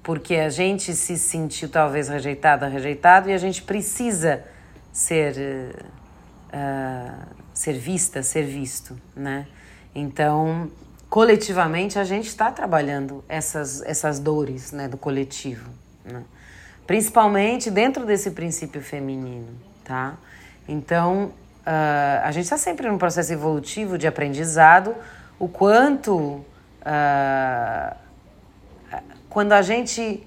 porque 0.03 0.35
a 0.35 0.49
gente 0.49 0.93
se 0.93 1.17
sentiu 1.17 1.69
talvez 1.69 2.07
rejeitada, 2.07 2.67
rejeitado 2.67 3.29
e 3.29 3.33
a 3.33 3.37
gente 3.37 3.61
precisa 3.61 4.43
ser 4.91 5.75
uh, 6.53 7.25
ser 7.53 7.73
vista, 7.73 8.23
ser 8.23 8.43
visto, 8.43 8.99
né? 9.15 9.45
Então, 9.93 10.71
coletivamente 11.09 11.99
a 11.99 12.03
gente 12.03 12.27
está 12.27 12.51
trabalhando 12.51 13.23
essas 13.27 13.81
essas 13.81 14.19
dores, 14.19 14.71
né, 14.71 14.87
do 14.87 14.97
coletivo, 14.97 15.69
né? 16.05 16.23
principalmente 16.89 17.69
dentro 17.69 18.03
desse 18.03 18.31
princípio 18.31 18.81
feminino, 18.81 19.49
tá? 19.83 20.15
Então, 20.67 21.25
uh, 21.25 22.23
a 22.23 22.31
gente 22.31 22.45
está 22.45 22.57
sempre 22.57 22.87
num 22.89 22.97
processo 22.97 23.31
evolutivo 23.31 23.95
de 23.95 24.07
aprendizado, 24.07 24.95
o 25.37 25.47
quanto 25.47 26.15
uh, 26.15 27.95
quando 29.29 29.53
a 29.53 29.61
gente 29.61 30.25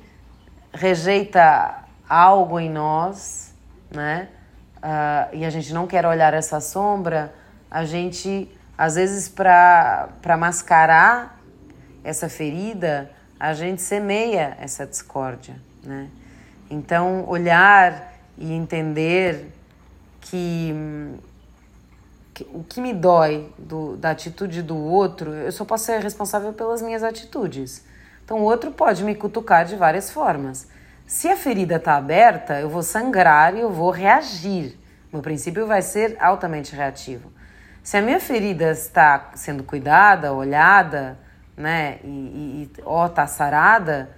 rejeita 0.73 1.85
algo 2.09 2.59
em 2.59 2.71
nós, 2.71 3.53
né? 3.91 4.29
Uh, 4.79 5.37
e 5.37 5.45
a 5.45 5.51
gente 5.51 5.73
não 5.73 5.87
quer 5.87 6.05
olhar 6.05 6.35
essa 6.35 6.61
sombra, 6.61 7.33
a 7.71 7.85
gente, 7.85 8.51
às 8.77 8.97
vezes, 8.97 9.29
para 9.29 10.37
mascarar 10.39 11.41
essa 12.03 12.29
ferida, 12.29 13.11
a 13.39 13.55
gente 13.55 13.81
semeia 13.81 14.57
essa 14.61 14.87
discórdia, 14.87 15.57
né? 15.85 16.09
Então, 16.71 17.25
olhar 17.29 18.13
e 18.37 18.53
entender 18.53 19.53
que, 20.21 20.75
o 22.53 22.65
que 22.65 22.81
me 22.81 22.93
dói 22.93 23.53
do, 23.59 23.97
da 23.97 24.11
atitude 24.11 24.63
do 24.63 24.77
outro, 24.77 25.33
eu 25.33 25.53
só 25.53 25.65
posso 25.65 25.85
ser 25.85 26.01
responsável 26.01 26.53
pelas 26.53 26.81
minhas 26.83 27.03
atitudes. 27.03 27.85
Então, 28.33 28.41
o 28.41 28.47
outro 28.47 28.71
pode 28.71 29.05
me 29.05 29.15
cutucar 29.15 29.67
de 29.67 29.77
várias 29.77 30.11
formas. 30.11 30.67
Se 31.07 31.29
a 31.29 31.37
ferida 31.37 31.77
está 31.77 31.97
aberta, 31.97 32.59
eu 32.59 32.71
vou 32.71 32.83
sangrar 32.83 33.55
e 33.55 33.61
eu 33.61 33.71
vou 33.71 33.91
reagir. 33.91 34.75
Meu 35.13 35.21
princípio 35.21 35.67
vai 35.67 35.83
ser 35.83 36.17
altamente 36.19 36.75
reativo. 36.75 37.31
Se 37.83 37.99
a 37.99 38.01
minha 38.01 38.19
ferida 38.19 38.71
está 38.71 39.33
sendo 39.35 39.63
cuidada, 39.63 40.33
olhada, 40.33 41.19
né, 41.55 41.99
e, 42.03 42.09
e, 42.09 42.71
ó, 42.87 43.07
tá 43.07 43.27
sarada, 43.27 44.09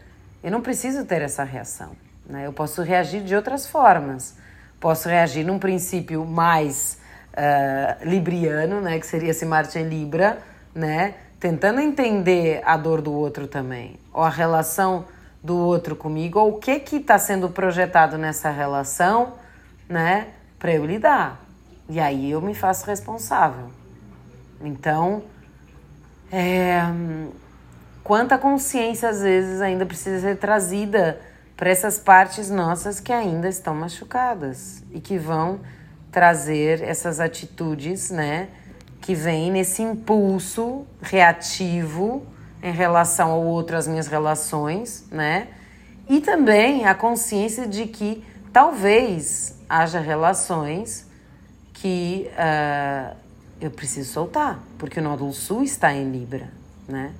eu 0.44 0.50
não 0.52 0.61
preciso 0.61 1.04
ter 1.04 1.21
essa 1.21 1.42
reação. 1.42 1.90
Né? 2.25 2.47
Eu 2.47 2.52
posso 2.52 2.83
reagir 2.83 3.21
de 3.21 3.35
outras 3.35 3.66
formas. 3.66 4.37
Posso 4.78 5.09
reagir 5.09 5.44
num 5.44 5.59
princípio 5.59 6.25
mais 6.25 7.00
uh, 7.33 8.09
libriano, 8.09 8.80
né, 8.80 8.97
que 9.00 9.09
seria 9.09 9.30
esse 9.30 9.44
Marte 9.44 9.76
em 9.76 9.88
Libra, 9.88 10.38
né, 10.73 11.14
tentando 11.44 11.78
entender 11.78 12.62
a 12.64 12.74
dor 12.74 13.02
do 13.02 13.12
outro 13.12 13.46
também, 13.46 14.00
ou 14.14 14.22
a 14.22 14.30
relação 14.30 15.04
do 15.42 15.54
outro 15.58 15.94
comigo, 15.94 16.38
ou 16.38 16.54
o 16.54 16.58
que 16.58 16.80
que 16.80 16.96
está 16.96 17.18
sendo 17.18 17.50
projetado 17.50 18.16
nessa 18.16 18.48
relação, 18.48 19.34
né, 19.86 20.28
para 20.58 20.72
eu 20.72 20.86
lidar. 20.86 21.38
E 21.86 22.00
aí 22.00 22.30
eu 22.30 22.40
me 22.40 22.54
faço 22.54 22.86
responsável. 22.86 23.70
Então, 24.58 25.22
é, 26.32 26.80
quanta 28.02 28.38
consciência 28.38 29.10
às 29.10 29.20
vezes 29.20 29.60
ainda 29.60 29.84
precisa 29.84 30.22
ser 30.22 30.38
trazida 30.38 31.20
para 31.58 31.68
essas 31.68 31.98
partes 31.98 32.48
nossas 32.48 33.00
que 33.00 33.12
ainda 33.12 33.50
estão 33.50 33.74
machucadas 33.74 34.82
e 34.90 34.98
que 34.98 35.18
vão 35.18 35.60
trazer 36.10 36.82
essas 36.82 37.20
atitudes, 37.20 38.10
né, 38.10 38.48
que 39.04 39.14
vêm 39.14 39.50
nesse 39.50 39.82
impulso 39.82 40.87
reativo 41.02 42.25
em 42.62 42.73
relação 42.73 43.32
ao 43.32 43.44
outro, 43.44 43.76
as 43.76 43.87
minhas 43.87 44.06
relações, 44.06 45.06
né? 45.11 45.49
E 46.08 46.23
também 46.23 46.87
a 46.87 46.94
consciência 46.94 47.66
de 47.66 47.84
que 47.87 48.25
talvez 48.50 49.61
haja 49.68 50.00
relações 50.00 51.06
que 51.75 52.30
uh, 52.30 53.14
eu 53.61 53.70
preciso 53.70 54.11
soltar, 54.11 54.58
porque 54.78 55.00
o 55.00 55.02
nódulo 55.02 55.34
sul 55.34 55.62
está 55.62 55.92
em 55.92 56.11
Libra, 56.11 56.50
né? 56.88 57.12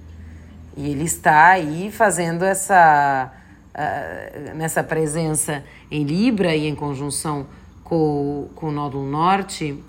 E 0.79 0.89
ele 0.91 1.05
está 1.05 1.49
aí 1.49 1.93
fazendo 1.93 2.47
essa 2.47 3.31
uh, 3.75 4.55
nessa 4.57 4.83
presença 4.83 5.63
em 5.91 6.03
Libra 6.03 6.57
e 6.57 6.67
em 6.67 6.75
conjunção 6.75 7.47
com, 7.85 8.49
com 8.55 8.71
o 8.71 8.73
nódulo 8.73 9.07
norte, 9.07 9.85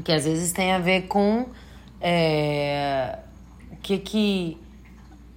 que 0.00 0.12
às 0.12 0.24
vezes 0.24 0.52
tem 0.52 0.72
a 0.72 0.78
ver 0.78 1.02
com 1.02 1.46
é, 2.00 3.18
o 3.70 3.76
que 3.76 3.98
que 3.98 4.62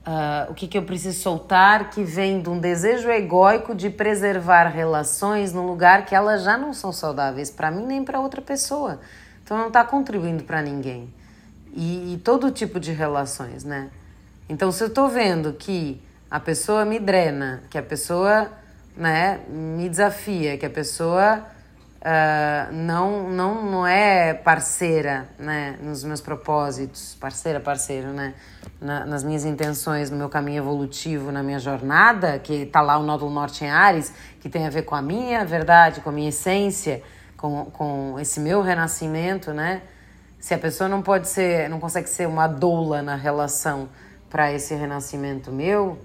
uh, 0.05 0.51
o 0.51 0.53
que 0.53 0.67
que 0.67 0.77
eu 0.77 0.83
preciso 0.83 1.19
soltar 1.19 1.89
que 1.89 2.03
vem 2.03 2.41
de 2.41 2.49
um 2.49 2.59
desejo 2.59 3.09
egóico 3.09 3.75
de 3.75 3.89
preservar 3.89 4.67
relações 4.67 5.51
no 5.51 5.65
lugar 5.65 6.05
que 6.05 6.15
elas 6.15 6.43
já 6.43 6.57
não 6.57 6.73
são 6.73 6.91
saudáveis 6.91 7.49
para 7.49 7.71
mim 7.71 7.85
nem 7.85 8.03
para 8.03 8.19
outra 8.19 8.41
pessoa. 8.41 8.99
Então 9.43 9.57
não 9.57 9.67
está 9.67 9.83
contribuindo 9.83 10.43
para 10.43 10.61
ninguém. 10.61 11.13
E, 11.73 12.13
e, 12.13 12.17
todo 12.17 12.49
tipo 12.51 12.79
de 12.79 12.93
relações, 12.93 13.65
né? 13.65 13.89
Então 14.47 14.71
se 14.71 14.81
eu 14.81 14.87
estou 14.87 15.09
vendo 15.09 15.51
que 15.53 16.01
a 16.31 16.39
pessoa 16.39 16.85
me 16.85 16.99
drena, 16.99 17.63
que 17.69 17.77
a 17.77 17.83
pessoa 17.83 18.49
né, 18.95 19.41
me 19.49 19.89
desafia, 19.89 20.57
que 20.57 20.65
a 20.65 20.69
pessoa 20.69 21.45
uh, 22.05 22.71
não, 22.71 23.29
não, 23.29 23.65
não 23.65 23.87
é 23.87 24.33
parceira 24.33 25.27
né, 25.39 25.77
nos 25.81 26.03
meus 26.03 26.21
propósitos, 26.21 27.17
parceira, 27.19 27.59
parceiro, 27.59 28.09
né, 28.09 28.35
na, 28.79 29.05
nas 29.05 29.23
minhas 29.23 29.43
intenções, 29.43 30.11
no 30.11 30.17
meu 30.17 30.29
caminho 30.29 30.59
evolutivo, 30.59 31.31
na 31.31 31.41
minha 31.41 31.57
jornada, 31.57 32.37
que 32.37 32.53
está 32.53 32.81
lá 32.81 32.97
o 32.97 33.03
nódulo 33.03 33.31
norte 33.31 33.65
em 33.65 33.69
Ares, 33.69 34.13
que 34.39 34.47
tem 34.47 34.67
a 34.67 34.69
ver 34.69 34.83
com 34.83 34.93
a 34.93 35.01
minha 35.01 35.43
verdade, 35.43 36.01
com 36.01 36.09
a 36.09 36.13
minha 36.13 36.29
essência, 36.29 37.01
com, 37.35 37.65
com 37.65 38.19
esse 38.19 38.39
meu 38.39 38.61
renascimento, 38.61 39.51
né? 39.51 39.81
Se 40.39 40.53
a 40.53 40.59
pessoa 40.59 40.87
não 40.87 41.01
pode 41.01 41.27
ser, 41.27 41.67
não 41.69 41.79
consegue 41.79 42.07
ser 42.07 42.27
uma 42.27 42.45
doula 42.45 43.01
na 43.01 43.15
relação 43.15 43.89
para 44.29 44.53
esse 44.53 44.75
renascimento 44.75 45.51
meu, 45.51 45.97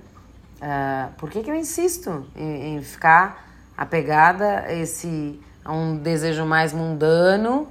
uh, 0.63 1.13
por 1.19 1.29
que, 1.29 1.43
que 1.43 1.51
eu 1.51 1.55
insisto 1.55 2.27
em, 2.35 2.77
em 2.77 2.83
ficar 2.83 3.47
apegada 3.77 4.61
a 4.61 4.73
esse 4.73 5.39
a 5.65 5.73
um 5.73 5.97
desejo 5.97 6.45
mais 6.45 6.73
mundano 6.73 7.69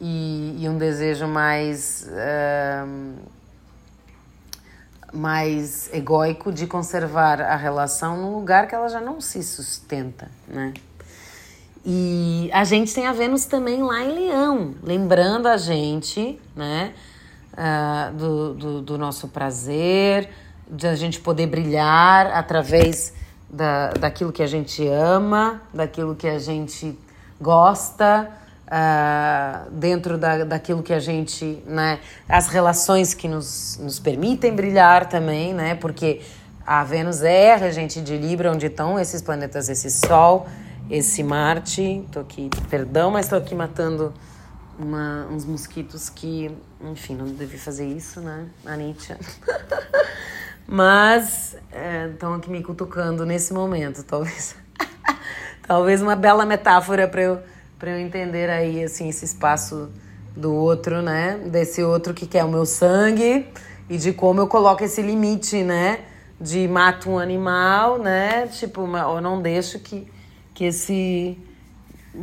e, 0.00 0.56
e 0.58 0.68
um 0.68 0.78
desejo 0.78 1.26
mais 1.26 2.08
mais 5.12 5.92
egóico 5.92 6.52
de 6.52 6.66
conservar 6.66 7.40
a 7.40 7.56
relação 7.56 8.16
num 8.16 8.34
lugar 8.34 8.66
que 8.66 8.74
ela 8.74 8.88
já 8.88 9.00
não 9.00 9.20
se 9.20 9.42
sustenta, 9.42 10.30
né? 10.46 10.74
E 11.84 12.50
a 12.52 12.64
gente 12.64 12.92
tem 12.92 13.06
a 13.06 13.12
Vênus 13.12 13.46
também 13.46 13.82
lá 13.82 14.02
em 14.02 14.12
Leão, 14.12 14.74
lembrando 14.82 15.46
a 15.46 15.56
gente, 15.56 16.38
né, 16.54 16.92
uh, 17.54 18.14
do, 18.14 18.54
do, 18.54 18.82
do, 18.82 18.98
nosso 18.98 19.28
prazer, 19.28 20.28
de 20.70 20.86
a 20.86 20.94
gente 20.94 21.20
poder 21.20 21.46
brilhar 21.46 22.26
através 22.26 23.14
da, 23.48 23.90
daquilo 23.92 24.32
que 24.32 24.42
a 24.42 24.46
gente 24.46 24.86
ama, 24.86 25.62
daquilo 25.72 26.14
que 26.14 26.28
a 26.28 26.38
gente 26.38 26.98
gosta, 27.40 28.28
uh, 28.68 29.70
dentro 29.70 30.18
da, 30.18 30.44
daquilo 30.44 30.82
que 30.82 30.92
a 30.92 31.00
gente, 31.00 31.62
né, 31.66 32.00
as 32.28 32.48
relações 32.48 33.14
que 33.14 33.28
nos, 33.28 33.78
nos 33.80 33.98
permitem 33.98 34.54
brilhar 34.54 35.08
também, 35.08 35.54
né, 35.54 35.74
porque 35.74 36.20
a 36.66 36.84
Vênus 36.84 37.22
é 37.22 37.54
a 37.54 37.56
regente 37.56 38.00
de 38.00 38.16
Libra, 38.16 38.52
onde 38.52 38.66
estão 38.66 38.98
esses 38.98 39.22
planetas, 39.22 39.68
esse 39.68 39.90
Sol, 39.90 40.46
esse 40.90 41.22
Marte. 41.22 42.04
Tô 42.12 42.20
aqui, 42.20 42.50
perdão, 42.68 43.10
mas 43.10 43.28
tô 43.28 43.36
aqui 43.36 43.54
matando 43.54 44.12
uma, 44.78 45.26
uns 45.30 45.46
mosquitos 45.46 46.10
que, 46.10 46.54
enfim, 46.82 47.16
não 47.16 47.24
devia 47.24 47.58
fazer 47.58 47.86
isso, 47.86 48.20
né, 48.20 48.46
Anitta? 48.66 49.18
mas 50.68 51.56
estão 52.12 52.34
é, 52.34 52.36
aqui 52.36 52.50
me 52.50 52.62
cutucando 52.62 53.24
nesse 53.24 53.54
momento, 53.54 54.02
talvez. 54.02 54.54
Talvez 55.68 56.00
uma 56.00 56.16
bela 56.16 56.46
metáfora 56.46 57.06
para 57.06 57.20
eu, 57.20 57.38
pra 57.78 57.90
eu 57.90 57.98
entender 57.98 58.48
aí, 58.48 58.82
assim, 58.82 59.10
esse 59.10 59.26
espaço 59.26 59.90
do 60.34 60.54
outro, 60.54 61.02
né? 61.02 61.38
Desse 61.44 61.82
outro 61.82 62.14
que 62.14 62.26
quer 62.26 62.42
o 62.42 62.48
meu 62.48 62.64
sangue 62.64 63.46
e 63.86 63.98
de 63.98 64.14
como 64.14 64.40
eu 64.40 64.46
coloco 64.46 64.82
esse 64.82 65.02
limite, 65.02 65.62
né? 65.62 66.00
De 66.40 66.66
mato 66.66 67.10
um 67.10 67.18
animal, 67.18 67.98
né? 67.98 68.46
Tipo, 68.46 68.80
ou 68.80 69.20
não 69.20 69.42
deixo 69.42 69.78
que, 69.78 70.10
que 70.54 70.64
esse 70.64 71.36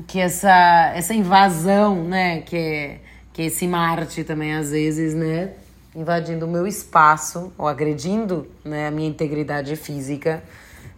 que 0.08 0.20
essa, 0.20 0.92
essa 0.96 1.14
invasão, 1.14 2.04
né, 2.04 2.42
que 2.42 2.58
é, 2.58 3.00
que 3.32 3.44
esse 3.44 3.68
Marte 3.68 4.24
também 4.24 4.56
às 4.56 4.72
vezes, 4.72 5.14
né, 5.14 5.52
invadindo 5.96 6.48
o 6.48 6.50
meu 6.50 6.66
espaço 6.66 7.54
ou 7.58 7.68
agredindo, 7.68 8.48
né, 8.64 8.88
a 8.88 8.92
minha 8.92 9.08
integridade 9.08 9.76
física, 9.76 10.44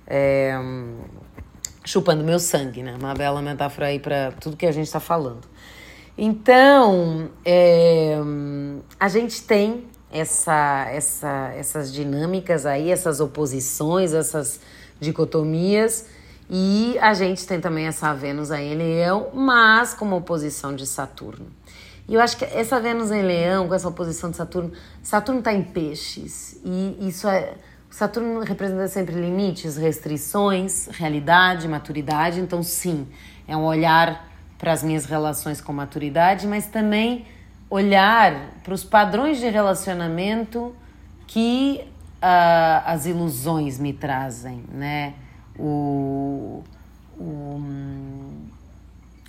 é, 0.08 0.58
chupando 1.88 2.24
meu 2.24 2.38
sangue, 2.38 2.84
né? 2.84 2.96
Uma 3.00 3.14
bela 3.14 3.42
metáfora 3.42 3.88
aí 3.88 3.98
para 3.98 4.34
tudo 4.34 4.58
que 4.58 4.66
a 4.66 4.72
gente 4.72 4.86
está 4.86 5.00
falando. 5.00 5.48
Então, 6.18 7.30
é, 7.46 8.18
a 9.00 9.08
gente 9.08 9.42
tem 9.44 9.86
essa, 10.12 10.88
essa, 10.92 11.54
essas 11.56 11.94
dinâmicas 11.94 12.66
aí, 12.66 12.92
essas 12.92 13.20
oposições, 13.20 14.14
essas 14.14 14.60
dicotomias, 15.00 16.08
e 16.50 16.98
a 17.00 17.14
gente 17.14 17.46
tem 17.48 17.62
também 17.62 17.88
essa 17.88 18.14
Vênus 18.14 18.52
aí 18.52 18.74
em 18.74 18.76
Leão, 18.76 19.30
mas 19.34 19.94
como 19.94 20.16
oposição 20.16 20.76
de 20.76 20.86
Saturno. 20.86 21.48
E 22.08 22.16
eu 22.16 22.22
acho 22.22 22.38
que 22.38 22.46
essa 22.46 22.80
Vênus 22.80 23.12
em 23.12 23.22
Leão, 23.22 23.68
com 23.68 23.74
essa 23.74 23.88
oposição 23.88 24.30
de 24.30 24.38
Saturno, 24.38 24.72
Saturno 25.02 25.40
está 25.40 25.54
em 25.54 25.64
peixes, 25.64 26.60
e 26.66 26.98
isso 27.08 27.28
é 27.28 27.54
Saturno 27.90 28.42
representa 28.42 28.88
sempre 28.88 29.16
limites, 29.16 29.78
restrições, 29.78 30.88
realidade, 30.88 31.68
maturidade. 31.68 32.40
Então, 32.40 32.62
sim, 32.62 33.08
é 33.48 33.56
um 33.56 33.64
olhar 33.64 34.28
para 34.58 34.72
as 34.72 34.84
minhas 34.84 35.06
relações 35.06 35.62
com 35.62 35.72
maturidade, 35.72 36.46
mas 36.48 36.68
também 36.68 37.26
olhar 37.70 38.52
para 38.64 38.74
os 38.74 38.84
padrões 38.84 39.40
de 39.40 39.50
relacionamento 39.50 40.76
que 41.26 41.82
uh, 42.18 42.84
as 42.86 43.06
ilusões 43.06 43.78
me 43.80 43.94
trazem, 43.94 44.64
né? 44.72 45.14
O, 45.60 46.64
o, 47.18 47.62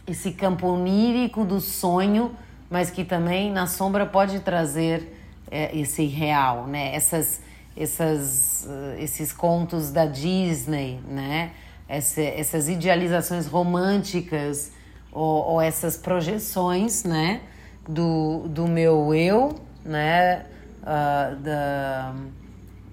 esse 0.07 0.33
campo 0.33 0.67
onírico 0.69 1.45
do 1.45 1.61
sonho, 1.61 2.35
mas 2.71 2.91
que 2.91 3.05
também 3.05 3.50
na 3.50 3.67
sombra 3.67 4.07
pode 4.07 4.41
trazer 4.41 5.15
é, 5.50 5.77
esse 5.77 6.05
real, 6.05 6.67
né? 6.67 6.95
Essas, 6.95 7.41
essas, 7.78 8.66
uh, 8.68 8.99
esses 8.99 9.32
contos 9.32 9.90
da 9.90 10.04
Disney, 10.04 11.00
né? 11.06 11.52
Essa, 11.88 12.20
essas 12.20 12.68
idealizações 12.68 13.47
românticas 13.47 14.73
ou, 15.12 15.52
ou, 15.52 15.61
essas 15.61 15.97
projeções, 15.97 17.04
né? 17.04 17.40
Do, 17.88 18.49
do 18.49 18.66
meu 18.66 19.14
eu, 19.14 19.54
né? 19.85 20.44
Uh, 20.82 21.37
da, 21.37 22.14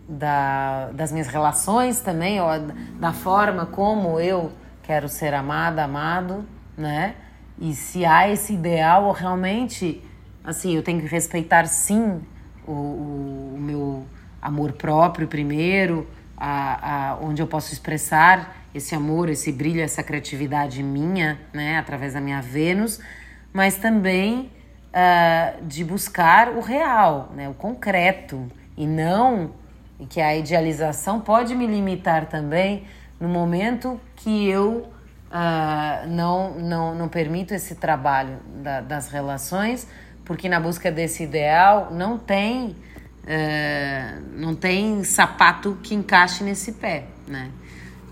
da, 0.08 0.92
das 0.94 1.12
minhas 1.12 1.27
relações 1.27 2.01
também, 2.01 2.39
ou 2.39 2.48
da 3.00 3.12
forma 3.12 3.65
como 3.65 4.20
eu 4.20 4.51
quero 4.84 5.10
ser 5.10 5.34
amada, 5.34 5.84
amado, 5.84 6.46
né? 6.77 7.15
E 7.60 7.74
se 7.74 8.06
há 8.06 8.30
esse 8.30 8.54
ideal, 8.54 9.12
realmente, 9.12 10.04
assim, 10.44 10.75
eu 10.75 10.84
tenho 10.84 11.01
que 11.01 11.08
respeitar 11.08 11.65
sim 11.65 12.22
o, 12.68 12.72
o, 12.72 13.54
o 13.56 13.60
meu 13.60 13.82
amor 14.46 14.74
próprio 14.74 15.28
primeiro, 15.28 16.08
a, 16.38 17.12
a, 17.12 17.18
onde 17.22 17.42
eu 17.42 17.48
posso 17.48 17.74
expressar 17.74 18.56
esse 18.74 18.94
amor, 18.94 19.30
esse 19.30 19.52
brilho, 19.52 19.82
essa 19.82 20.04
criatividade 20.04 20.84
minha, 20.84 21.40
né, 21.54 21.78
através 21.78 22.14
da 22.14 22.22
minha 22.22 22.42
Vênus, 22.42 23.00
mas 23.54 23.78
também 23.78 24.52
uh, 24.92 25.66
de 25.66 25.84
buscar 25.84 26.50
o 26.50 26.60
real, 26.60 27.32
né, 27.36 27.48
o 27.48 27.54
concreto, 27.54 28.52
e 28.78 28.86
não 28.86 29.52
que 30.10 30.20
a 30.20 30.36
idealização 30.36 31.22
pode 31.22 31.56
me 31.56 31.66
limitar 31.66 32.25
também 32.25 32.86
no 33.18 33.30
momento 33.30 34.00
que 34.18 34.50
eu 34.50 34.90
uh, 35.32 36.08
não, 36.08 36.52
não, 36.56 36.94
não 36.96 37.08
permito 37.08 37.54
esse 37.54 37.75
trabalho 37.75 38.38
da, 38.62 38.82
das 38.82 39.10
relações, 39.10 39.88
porque 40.25 40.50
na 40.50 40.60
busca 40.60 40.92
desse 40.92 41.24
ideal 41.24 41.90
não 41.92 42.18
tem, 42.18 42.75
uh, 43.25 44.22
não 44.34 44.55
tem 44.55 45.03
sapato 45.03 45.77
que 45.82 45.94
encaixe 45.94 46.44
nesse 46.44 46.74
pé, 46.74 47.08
né? 47.27 47.51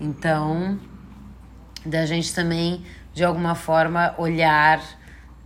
Então, 0.00 0.78
da 1.86 2.04
gente 2.04 2.34
também, 2.34 2.84
de 3.12 3.24
alguma 3.24 3.54
forma, 3.54 4.14
olhar 4.18 4.82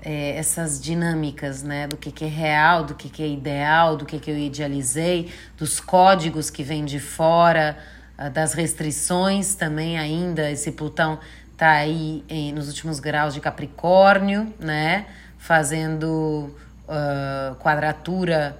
é, 0.01 0.37
essas 0.37 0.81
dinâmicas, 0.81 1.63
né? 1.63 1.87
Do 1.87 1.97
que, 1.97 2.11
que 2.11 2.25
é 2.25 2.29
real, 2.29 2.85
do 2.85 2.95
que, 2.95 3.09
que 3.09 3.23
é 3.23 3.29
ideal, 3.29 3.97
do 3.97 4.07
que, 4.07 4.19
que 4.19 4.31
eu 4.31 4.39
idealizei, 4.39 5.31
dos 5.57 5.79
códigos 5.81 6.49
que 6.51 6.63
vêm 6.63 6.85
de 6.85 6.99
fora, 6.99 7.77
uh, 8.19 8.31
das 8.31 8.55
restrições 8.55 9.55
também 9.55 9.99
ainda. 9.99 10.51
Esse 10.51 10.73
Plutão 10.73 11.19
tá 11.57 11.73
aí 11.73 12.25
em, 12.29 12.53
nos 12.53 12.69
últimos 12.69 13.01
graus 13.01 13.35
de 13.35 13.41
Capricórnio, 13.41 14.53
né? 14.59 15.07
Fazendo 15.37 16.57
uh, 16.89 17.55
quadratura 17.57 18.59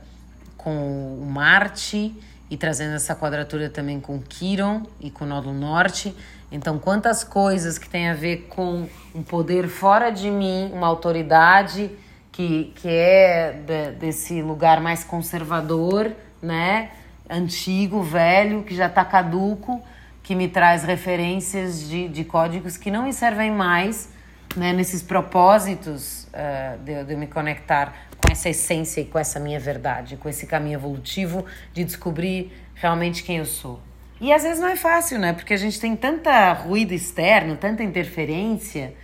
com 0.59 1.17
o 1.23 1.25
Marte 1.25 2.15
e 2.51 2.57
trazendo 2.57 2.95
essa 2.95 3.15
quadratura 3.15 3.71
também 3.71 3.99
com 4.01 4.21
Quiron 4.21 4.83
e 5.01 5.11
com 5.11 5.25
o 5.25 5.29
Nódulo 5.29 5.55
Norte. 5.55 6.15
Então, 6.53 6.79
quantas 6.79 7.25
coisas 7.25 7.79
que 7.79 7.89
tem 7.89 8.11
a 8.11 8.15
ver 8.15 8.49
com 8.51 8.87
um 9.15 9.23
poder 9.23 9.69
fora 9.69 10.11
de 10.11 10.31
mim, 10.31 10.71
uma 10.73 10.87
autoridade 10.87 11.91
que, 12.33 12.73
que 12.77 12.89
é 12.89 13.53
de, 13.53 13.93
desse 13.93 14.43
lugar 14.43 14.81
mais 14.81 15.05
conservador, 15.05 16.13
né? 16.43 16.91
Antigo, 17.31 18.03
velho, 18.03 18.63
que 18.63 18.75
já 18.75 18.87
está 18.87 19.05
caduco 19.05 19.83
que 20.23 20.35
me 20.35 20.47
traz 20.47 20.85
referências 20.85 21.89
de, 21.89 22.07
de 22.07 22.23
códigos 22.23 22.77
que 22.77 22.91
não 22.91 23.05
me 23.05 23.15
servem 23.15 23.51
mais 23.51 24.11
né, 24.55 24.75
nesses 24.75 25.03
propósitos 25.03 26.25
uh, 26.25 26.79
de, 26.85 27.05
de 27.05 27.15
eu 27.15 27.19
me 27.19 27.27
conectar 27.27 28.08
com 28.21 28.33
essa 28.33 28.49
essência 28.49 29.01
e 29.01 29.05
com 29.05 29.19
essa 29.19 29.39
minha 29.39 29.61
verdade, 29.61 30.17
com 30.17 30.29
esse 30.29 30.47
caminho 30.47 30.75
evolutivo 30.75 31.45
de 31.73 31.85
descobrir 31.85 32.53
realmente 32.75 33.23
quem 33.23 33.39
eu 33.39 33.45
sou. 33.45 33.81
E 34.21 34.33
às 34.33 34.43
vezes 34.43 34.59
não 34.59 34.69
é 34.69 34.77
fácil, 34.77 35.19
né? 35.19 35.33
Porque 35.33 35.55
a 35.55 35.57
gente 35.57 35.79
tem 35.81 35.95
tanta 35.95 36.53
ruído 36.53 36.93
externo, 36.93 37.57
tanta 37.57 37.83
interferência, 37.85 38.95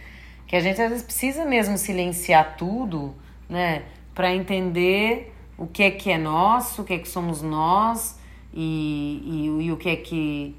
que 0.46 0.57
a 0.57 0.61
gente 0.61 0.81
às 0.81 0.90
vezes 0.90 1.05
precisa 1.05 1.44
mesmo 1.44 1.79
silenciar 1.79 2.57
tudo, 2.57 3.14
né? 3.48 3.83
Para 4.14 4.35
entender 4.35 5.33
o 5.57 5.66
que 5.66 5.85
é 5.85 5.90
que 5.90 6.11
é 6.11 6.18
nosso, 6.18 6.83
o 6.83 6.85
que 6.85 6.94
é 6.94 6.98
que 6.98 7.09
somos 7.09 7.42
nós 7.42 8.18
e, 8.53 9.22
e, 9.24 9.66
e 9.66 9.72
o 9.72 9.77
que 9.77 9.88
é 9.88 9.96
que 9.96 10.57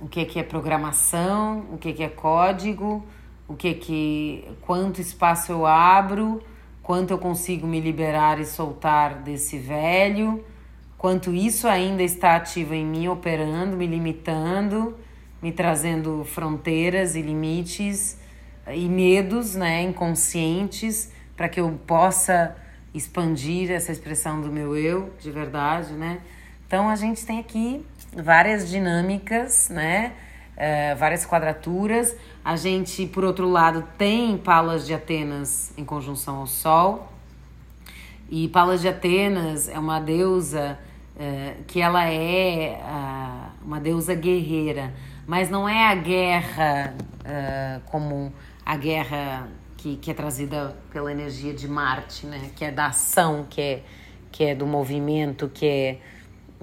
o 0.00 0.08
que 0.08 0.20
é, 0.20 0.24
que 0.24 0.38
é 0.38 0.42
programação, 0.42 1.64
o 1.72 1.78
que 1.78 1.88
é, 1.88 1.92
que 1.92 2.02
é 2.02 2.08
código, 2.08 3.02
o 3.48 3.54
que 3.54 3.68
é 3.68 3.74
que 3.74 4.44
quanto 4.60 5.00
espaço 5.00 5.50
eu 5.50 5.66
abro, 5.66 6.42
quanto 6.84 7.12
eu 7.12 7.18
consigo 7.18 7.66
me 7.66 7.80
liberar 7.80 8.38
e 8.38 8.44
soltar 8.44 9.14
desse 9.22 9.58
velho, 9.58 10.44
quanto 10.98 11.34
isso 11.34 11.66
ainda 11.66 12.02
está 12.02 12.36
ativo 12.36 12.74
em 12.74 12.84
mim, 12.84 13.08
operando, 13.08 13.74
me 13.74 13.86
limitando, 13.86 14.94
me 15.42 15.50
trazendo 15.50 16.24
fronteiras 16.24 17.16
e 17.16 17.22
limites 17.22 18.18
e 18.68 18.86
medos, 18.86 19.54
né, 19.54 19.82
inconscientes, 19.82 21.10
para 21.34 21.48
que 21.48 21.58
eu 21.58 21.70
possa 21.86 22.54
expandir 22.92 23.70
essa 23.70 23.90
expressão 23.90 24.40
do 24.40 24.52
meu 24.52 24.76
eu 24.76 25.10
de 25.18 25.30
verdade, 25.30 25.94
né? 25.94 26.20
Então 26.66 26.88
a 26.88 26.96
gente 26.96 27.24
tem 27.26 27.40
aqui 27.40 27.84
várias 28.12 28.68
dinâmicas, 28.68 29.68
né? 29.68 30.12
É, 30.56 30.94
várias 30.94 31.26
quadraturas. 31.26 32.16
A 32.44 32.56
gente, 32.56 33.06
por 33.06 33.24
outro 33.24 33.48
lado, 33.48 33.84
tem 33.98 34.36
Palas 34.38 34.86
de 34.86 34.94
Atenas 34.94 35.72
em 35.76 35.84
conjunção 35.84 36.36
ao 36.36 36.46
Sol. 36.46 37.12
E 38.30 38.48
Palas 38.48 38.80
de 38.80 38.88
Atenas 38.88 39.68
é 39.68 39.78
uma 39.78 40.00
deusa 40.00 40.78
é, 41.18 41.56
que 41.66 41.80
ela 41.80 42.08
é 42.08 42.80
uma 43.62 43.80
deusa 43.80 44.14
guerreira, 44.14 44.92
mas 45.26 45.48
não 45.48 45.68
é 45.68 45.86
a 45.86 45.94
guerra 45.94 46.94
é, 47.24 47.80
como 47.86 48.32
a 48.64 48.76
guerra 48.76 49.48
que, 49.76 49.96
que 49.96 50.10
é 50.10 50.14
trazida 50.14 50.76
pela 50.92 51.12
energia 51.12 51.52
de 51.52 51.68
Marte, 51.68 52.26
né? 52.26 52.50
Que 52.56 52.66
é 52.66 52.70
da 52.70 52.86
ação, 52.86 53.46
que 53.48 53.60
é, 53.60 53.82
que 54.32 54.44
é 54.44 54.54
do 54.54 54.66
movimento, 54.66 55.48
que 55.48 55.66
é 55.66 55.98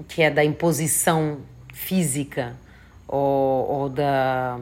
que 0.08 0.22
é 0.22 0.30
da 0.30 0.44
imposição 0.44 1.40
física 1.72 2.56
ou, 3.12 3.70
ou 3.70 3.88
da, 3.90 4.58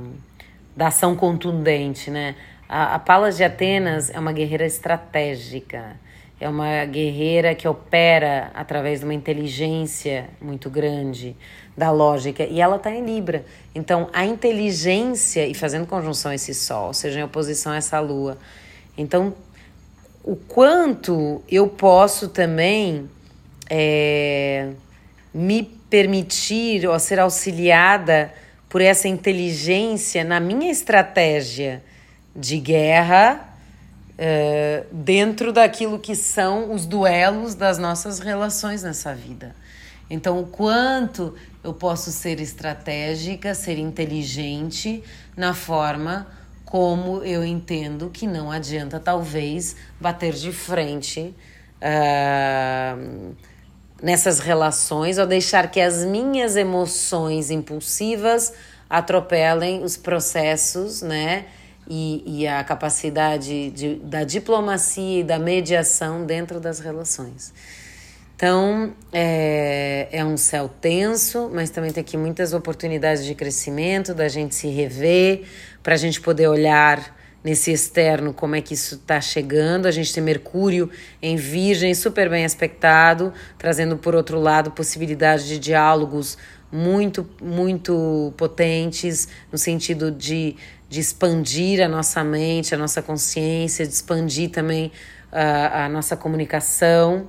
da 0.76 0.88
ação 0.88 1.14
contundente, 1.14 2.10
né? 2.10 2.34
A, 2.68 2.96
a 2.96 2.98
Palas 2.98 3.36
de 3.36 3.44
Atenas 3.44 4.10
é 4.10 4.18
uma 4.18 4.32
guerreira 4.32 4.66
estratégica, 4.66 5.96
é 6.40 6.48
uma 6.48 6.84
guerreira 6.84 7.54
que 7.54 7.68
opera 7.68 8.50
através 8.52 9.00
de 9.00 9.04
uma 9.04 9.14
inteligência 9.14 10.28
muito 10.40 10.68
grande, 10.68 11.36
da 11.76 11.92
lógica, 11.92 12.42
e 12.42 12.60
ela 12.60 12.76
está 12.76 12.90
em 12.90 13.04
Libra. 13.04 13.44
Então, 13.72 14.10
a 14.12 14.26
inteligência, 14.26 15.46
e 15.46 15.54
fazendo 15.54 15.86
conjunção 15.86 16.32
a 16.32 16.34
esse 16.34 16.52
Sol, 16.52 16.88
ou 16.88 16.94
seja, 16.94 17.20
em 17.20 17.22
oposição 17.22 17.72
a 17.72 17.76
essa 17.76 18.00
Lua. 18.00 18.36
Então, 18.98 19.32
o 20.24 20.34
quanto 20.34 21.40
eu 21.48 21.68
posso 21.68 22.28
também 22.28 23.08
é, 23.70 24.70
me 25.32 25.79
permitir 25.90 26.86
ou 26.86 26.98
ser 26.98 27.18
auxiliada 27.18 28.32
por 28.68 28.80
essa 28.80 29.08
inteligência 29.08 30.22
na 30.22 30.38
minha 30.38 30.70
estratégia 30.70 31.82
de 32.34 32.58
guerra 32.58 33.40
uh, 34.14 34.86
dentro 34.94 35.52
daquilo 35.52 35.98
que 35.98 36.14
são 36.14 36.72
os 36.72 36.86
duelos 36.86 37.56
das 37.56 37.76
nossas 37.76 38.20
relações 38.20 38.84
nessa 38.84 39.12
vida. 39.12 39.54
Então, 40.08 40.40
o 40.40 40.46
quanto 40.46 41.34
eu 41.62 41.74
posso 41.74 42.10
ser 42.12 42.40
estratégica, 42.40 43.54
ser 43.54 43.78
inteligente 43.78 45.02
na 45.36 45.52
forma 45.52 46.26
como 46.64 47.22
eu 47.24 47.44
entendo 47.44 48.10
que 48.10 48.28
não 48.28 48.50
adianta, 48.50 49.00
talvez, 49.00 49.74
bater 50.00 50.32
de 50.32 50.52
frente. 50.52 51.34
Uh, 51.82 53.34
nessas 54.02 54.38
relações 54.38 55.18
ou 55.18 55.26
deixar 55.26 55.70
que 55.70 55.80
as 55.80 56.04
minhas 56.04 56.56
emoções 56.56 57.50
impulsivas 57.50 58.52
atropelem 58.88 59.82
os 59.84 59.96
processos, 59.96 61.02
né? 61.02 61.46
E, 61.88 62.22
e 62.24 62.46
a 62.46 62.62
capacidade 62.62 63.70
de, 63.70 63.96
da 63.96 64.22
diplomacia 64.22 65.20
e 65.20 65.24
da 65.24 65.38
mediação 65.38 66.24
dentro 66.24 66.60
das 66.60 66.78
relações. 66.78 67.52
Então, 68.36 68.94
é, 69.12 70.08
é 70.12 70.24
um 70.24 70.36
céu 70.36 70.70
tenso, 70.80 71.50
mas 71.52 71.68
também 71.68 71.92
tem 71.92 72.00
aqui 72.00 72.16
muitas 72.16 72.54
oportunidades 72.54 73.24
de 73.26 73.34
crescimento, 73.34 74.14
da 74.14 74.28
gente 74.28 74.54
se 74.54 74.68
rever, 74.68 75.42
para 75.82 75.94
a 75.94 75.96
gente 75.98 76.20
poder 76.20 76.48
olhar 76.48 77.19
nesse 77.42 77.72
externo, 77.72 78.32
como 78.32 78.54
é 78.54 78.60
que 78.60 78.74
isso 78.74 78.96
está 78.96 79.20
chegando. 79.20 79.86
A 79.86 79.90
gente 79.90 80.12
tem 80.12 80.22
Mercúrio 80.22 80.90
em 81.22 81.36
Virgem, 81.36 81.94
super 81.94 82.28
bem 82.28 82.44
aspectado, 82.44 83.32
trazendo, 83.58 83.96
por 83.96 84.14
outro 84.14 84.38
lado, 84.38 84.70
possibilidade 84.70 85.48
de 85.48 85.58
diálogos 85.58 86.36
muito, 86.70 87.28
muito 87.42 88.32
potentes, 88.36 89.28
no 89.50 89.58
sentido 89.58 90.10
de, 90.10 90.56
de 90.88 91.00
expandir 91.00 91.84
a 91.84 91.88
nossa 91.88 92.22
mente, 92.22 92.74
a 92.74 92.78
nossa 92.78 93.02
consciência, 93.02 93.86
de 93.86 93.92
expandir 93.92 94.50
também 94.50 94.92
a, 95.32 95.86
a 95.86 95.88
nossa 95.88 96.16
comunicação 96.16 97.26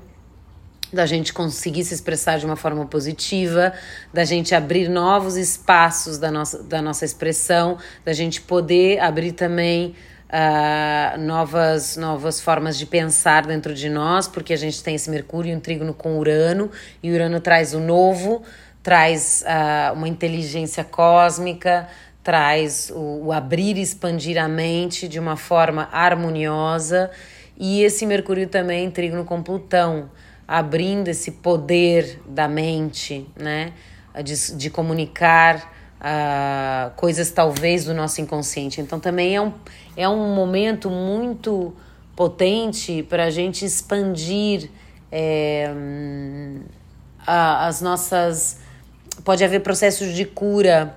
da 0.92 1.06
gente 1.06 1.34
conseguir 1.34 1.84
se 1.84 1.94
expressar 1.94 2.38
de 2.38 2.46
uma 2.46 2.56
forma 2.56 2.86
positiva, 2.86 3.74
da 4.14 4.26
gente 4.26 4.54
abrir 4.54 4.90
novos 4.90 5.38
espaços 5.38 6.18
da 6.18 6.30
nossa, 6.32 6.62
da 6.64 6.82
nossa 6.82 7.06
expressão, 7.06 7.78
da 8.04 8.14
gente 8.14 8.42
poder 8.42 9.00
abrir 9.00 9.32
também 9.32 9.96
uh, 10.32 11.20
novas, 11.20 11.96
novas 11.96 12.42
formas 12.42 12.78
de 12.78 12.86
pensar 12.86 13.46
dentro 13.46 13.74
de 13.74 13.90
nós, 13.90 14.28
porque 14.28 14.54
a 14.54 14.58
gente 14.58 14.84
tem 14.84 14.96
esse 14.96 15.10
Mercúrio 15.10 15.54
em 15.54 15.60
trígono 15.60 15.94
com 15.94 16.18
Urano, 16.18 16.70
e 17.02 17.12
Urano 17.12 17.40
traz 17.40 17.74
o 17.74 17.80
novo, 17.80 18.44
traz 18.84 19.44
uh, 19.44 19.94
uma 19.94 20.08
inteligência 20.08 20.84
cósmica, 20.84 21.88
traz 22.24 22.92
o, 22.94 23.28
o 23.28 23.32
abrir 23.32 23.78
e 23.78 23.82
expandir 23.82 24.38
a 24.42 24.48
mente 24.48 25.08
de 25.08 25.20
uma 25.20 25.38
forma 25.38 25.88
harmoniosa, 25.92 27.10
e 27.58 27.84
esse 27.84 28.06
Mercúrio 28.06 28.48
também 28.48 28.90
trígono 28.90 29.24
com 29.24 29.42
Plutão 29.42 30.10
abrindo 30.52 31.08
esse 31.08 31.32
poder 31.32 32.22
da 32.28 32.46
mente, 32.46 33.26
né? 33.38 33.72
De, 34.22 34.58
de 34.58 34.70
comunicar 34.70 35.72
uh, 36.02 36.92
coisas 36.98 37.32
talvez 37.32 37.86
do 37.86 37.94
nosso 37.94 38.20
inconsciente. 38.20 38.82
Então 38.82 39.00
também 39.00 39.34
é 39.34 39.40
um, 39.40 39.54
é 39.96 40.10
um 40.10 40.36
momento 40.36 40.90
muito 40.90 41.74
potente 42.18 43.02
para 43.04 43.24
a 43.24 43.30
gente 43.30 43.64
expandir 43.64 44.70
é, 45.10 45.72
a, 47.26 47.68
as 47.68 47.80
nossas. 47.80 48.60
Pode 49.24 49.46
haver 49.46 49.62
processos 49.62 50.14
de 50.14 50.26
cura 50.26 50.94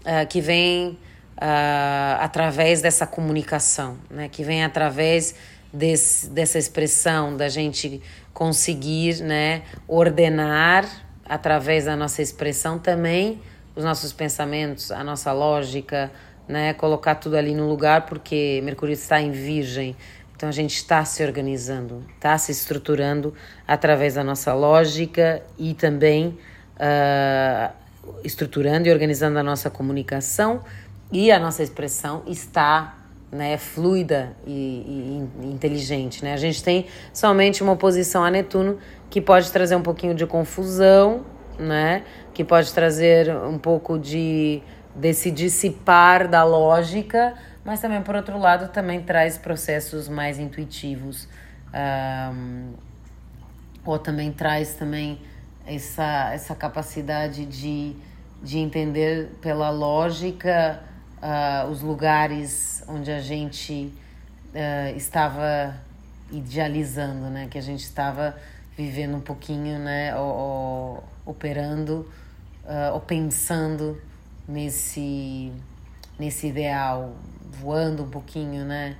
uh, 0.00 0.26
que 0.26 0.42
vêm 0.42 0.98
uh, 1.38 2.20
através 2.20 2.82
dessa 2.82 3.06
comunicação, 3.06 3.96
né? 4.10 4.28
que 4.28 4.44
vem 4.44 4.62
através 4.62 5.34
desse, 5.72 6.28
dessa 6.28 6.58
expressão 6.58 7.36
da 7.36 7.48
gente 7.48 8.02
conseguir 8.38 9.20
né, 9.20 9.62
ordenar 9.88 10.88
através 11.24 11.86
da 11.86 11.96
nossa 11.96 12.22
expressão 12.22 12.78
também 12.78 13.42
os 13.74 13.82
nossos 13.82 14.12
pensamentos, 14.12 14.92
a 14.92 15.02
nossa 15.02 15.32
lógica, 15.32 16.08
né, 16.46 16.72
colocar 16.72 17.16
tudo 17.16 17.36
ali 17.36 17.52
no 17.52 17.68
lugar, 17.68 18.06
porque 18.06 18.60
Mercúrio 18.62 18.92
está 18.92 19.20
em 19.20 19.32
Virgem. 19.32 19.96
Então 20.36 20.48
a 20.48 20.52
gente 20.52 20.76
está 20.76 21.04
se 21.04 21.24
organizando, 21.24 22.04
está 22.14 22.38
se 22.38 22.52
estruturando 22.52 23.34
através 23.66 24.14
da 24.14 24.22
nossa 24.22 24.54
lógica 24.54 25.42
e 25.58 25.74
também 25.74 26.38
uh, 26.76 27.74
estruturando 28.22 28.86
e 28.86 28.92
organizando 28.92 29.36
a 29.36 29.42
nossa 29.42 29.68
comunicação 29.68 30.62
e 31.10 31.32
a 31.32 31.40
nossa 31.40 31.64
expressão 31.64 32.22
está 32.24 32.97
né, 33.30 33.56
fluida 33.58 34.32
e, 34.46 35.28
e, 35.40 35.46
inteligente. 35.46 36.24
Né? 36.24 36.32
A 36.32 36.36
gente 36.36 36.62
tem 36.62 36.86
somente 37.12 37.62
uma 37.62 37.72
oposição 37.72 38.24
a 38.24 38.30
Netuno 38.30 38.78
que 39.10 39.20
pode 39.20 39.50
trazer 39.50 39.76
um 39.76 39.82
pouquinho 39.82 40.14
de 40.14 40.26
confusão, 40.26 41.24
né? 41.58 42.04
que 42.32 42.44
pode 42.44 42.72
trazer 42.72 43.34
um 43.34 43.58
pouco 43.58 43.98
de 43.98 44.62
desse 44.94 45.30
dissipar 45.30 46.26
da 46.26 46.42
lógica, 46.42 47.34
mas 47.64 47.80
também, 47.80 48.02
por 48.02 48.16
outro 48.16 48.36
lado, 48.38 48.72
também 48.72 49.00
traz 49.00 49.38
processos 49.38 50.08
mais 50.08 50.38
intuitivos. 50.38 51.28
Um, 51.72 52.72
ou 53.84 53.98
também 53.98 54.32
traz 54.32 54.74
também 54.74 55.20
essa, 55.66 56.30
essa 56.32 56.54
capacidade 56.54 57.44
de, 57.46 57.94
de 58.42 58.58
entender 58.58 59.30
pela 59.40 59.70
lógica 59.70 60.82
uh, 61.22 61.68
os 61.70 61.80
lugares 61.80 62.82
onde 62.88 63.10
a 63.10 63.20
gente 63.20 63.92
uh, 64.54 64.96
estava 64.96 65.76
idealizando, 66.30 67.28
né? 67.30 67.48
Que 67.50 67.58
a 67.58 67.62
gente 67.62 67.82
estava 67.82 68.36
vivendo 68.76 69.16
um 69.16 69.20
pouquinho, 69.20 69.78
né? 69.78 70.14
Operando 71.24 72.10
uh, 72.64 72.94
ou 72.94 73.00
pensando 73.00 74.00
nesse, 74.46 75.52
nesse 76.18 76.46
ideal, 76.48 77.14
voando 77.60 78.04
um 78.04 78.10
pouquinho, 78.10 78.64
né? 78.64 78.96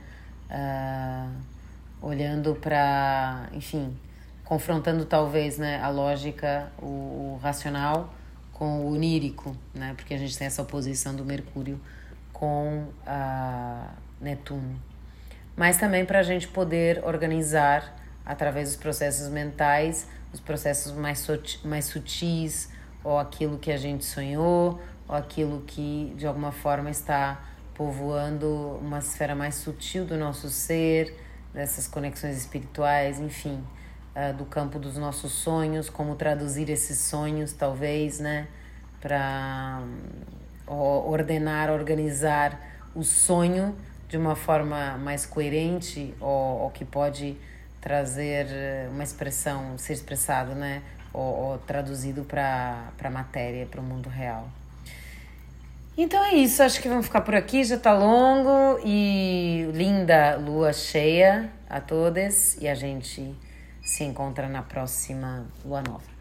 olhando 2.00 2.54
para, 2.54 3.50
enfim, 3.52 3.94
confrontando 4.44 5.04
talvez, 5.04 5.58
né? 5.58 5.78
A 5.82 5.90
lógica, 5.90 6.72
o, 6.80 7.34
o 7.34 7.40
racional 7.42 8.14
com 8.54 8.80
o 8.80 8.94
onírico, 8.94 9.54
né? 9.74 9.92
Porque 9.94 10.14
a 10.14 10.18
gente 10.18 10.36
tem 10.38 10.46
essa 10.46 10.62
oposição 10.62 11.14
do 11.14 11.24
Mercúrio 11.24 11.78
com 12.38 12.86
a 13.04 13.90
Netuno. 14.20 14.80
Mas 15.56 15.76
também 15.76 16.04
para 16.04 16.20
a 16.20 16.22
gente 16.22 16.46
poder 16.46 17.04
organizar 17.04 17.96
através 18.24 18.68
dos 18.68 18.76
processos 18.76 19.28
mentais, 19.28 20.06
os 20.32 20.38
processos 20.38 20.92
mais, 20.92 21.26
mais 21.64 21.86
sutis, 21.86 22.70
ou 23.02 23.18
aquilo 23.18 23.58
que 23.58 23.72
a 23.72 23.76
gente 23.76 24.04
sonhou, 24.04 24.80
ou 25.08 25.16
aquilo 25.16 25.62
que 25.66 26.14
de 26.16 26.26
alguma 26.26 26.52
forma 26.52 26.90
está 26.90 27.42
povoando 27.74 28.78
uma 28.80 28.98
esfera 28.98 29.34
mais 29.34 29.56
sutil 29.56 30.04
do 30.04 30.16
nosso 30.16 30.48
ser, 30.48 31.16
dessas 31.52 31.88
conexões 31.88 32.36
espirituais, 32.36 33.18
enfim, 33.18 33.64
uh, 34.14 34.36
do 34.36 34.44
campo 34.44 34.78
dos 34.78 34.96
nossos 34.96 35.32
sonhos, 35.32 35.88
como 35.88 36.14
traduzir 36.14 36.68
esses 36.70 36.98
sonhos, 36.98 37.52
talvez, 37.52 38.20
né, 38.20 38.46
para 39.00 39.82
ordenar, 40.68 41.70
organizar 41.70 42.58
o 42.94 43.02
sonho 43.02 43.74
de 44.08 44.16
uma 44.16 44.34
forma 44.34 44.96
mais 44.98 45.26
coerente 45.26 46.14
ou, 46.20 46.62
ou 46.62 46.70
que 46.70 46.84
pode 46.84 47.36
trazer 47.80 48.46
eh, 48.50 48.88
uma 48.90 49.04
expressão, 49.04 49.76
ser 49.78 49.92
expressado, 49.92 50.54
né? 50.54 50.82
Ou, 51.12 51.22
ou 51.22 51.58
traduzido 51.58 52.24
para 52.24 52.92
a 53.02 53.10
matéria, 53.10 53.66
para 53.66 53.80
o 53.80 53.84
mundo 53.84 54.08
real. 54.08 54.48
Então 55.96 56.22
é 56.24 56.34
isso, 56.34 56.62
acho 56.62 56.80
que 56.80 56.88
vamos 56.88 57.06
ficar 57.06 57.22
por 57.22 57.34
aqui, 57.34 57.64
já 57.64 57.76
tá 57.76 57.92
longo 57.92 58.80
e 58.84 59.68
linda 59.74 60.36
lua 60.36 60.72
cheia 60.72 61.50
a 61.68 61.80
todos 61.80 62.56
e 62.60 62.68
a 62.68 62.74
gente 62.74 63.34
se 63.82 64.04
encontra 64.04 64.48
na 64.48 64.62
próxima 64.62 65.46
lua 65.64 65.82
nova. 65.82 66.17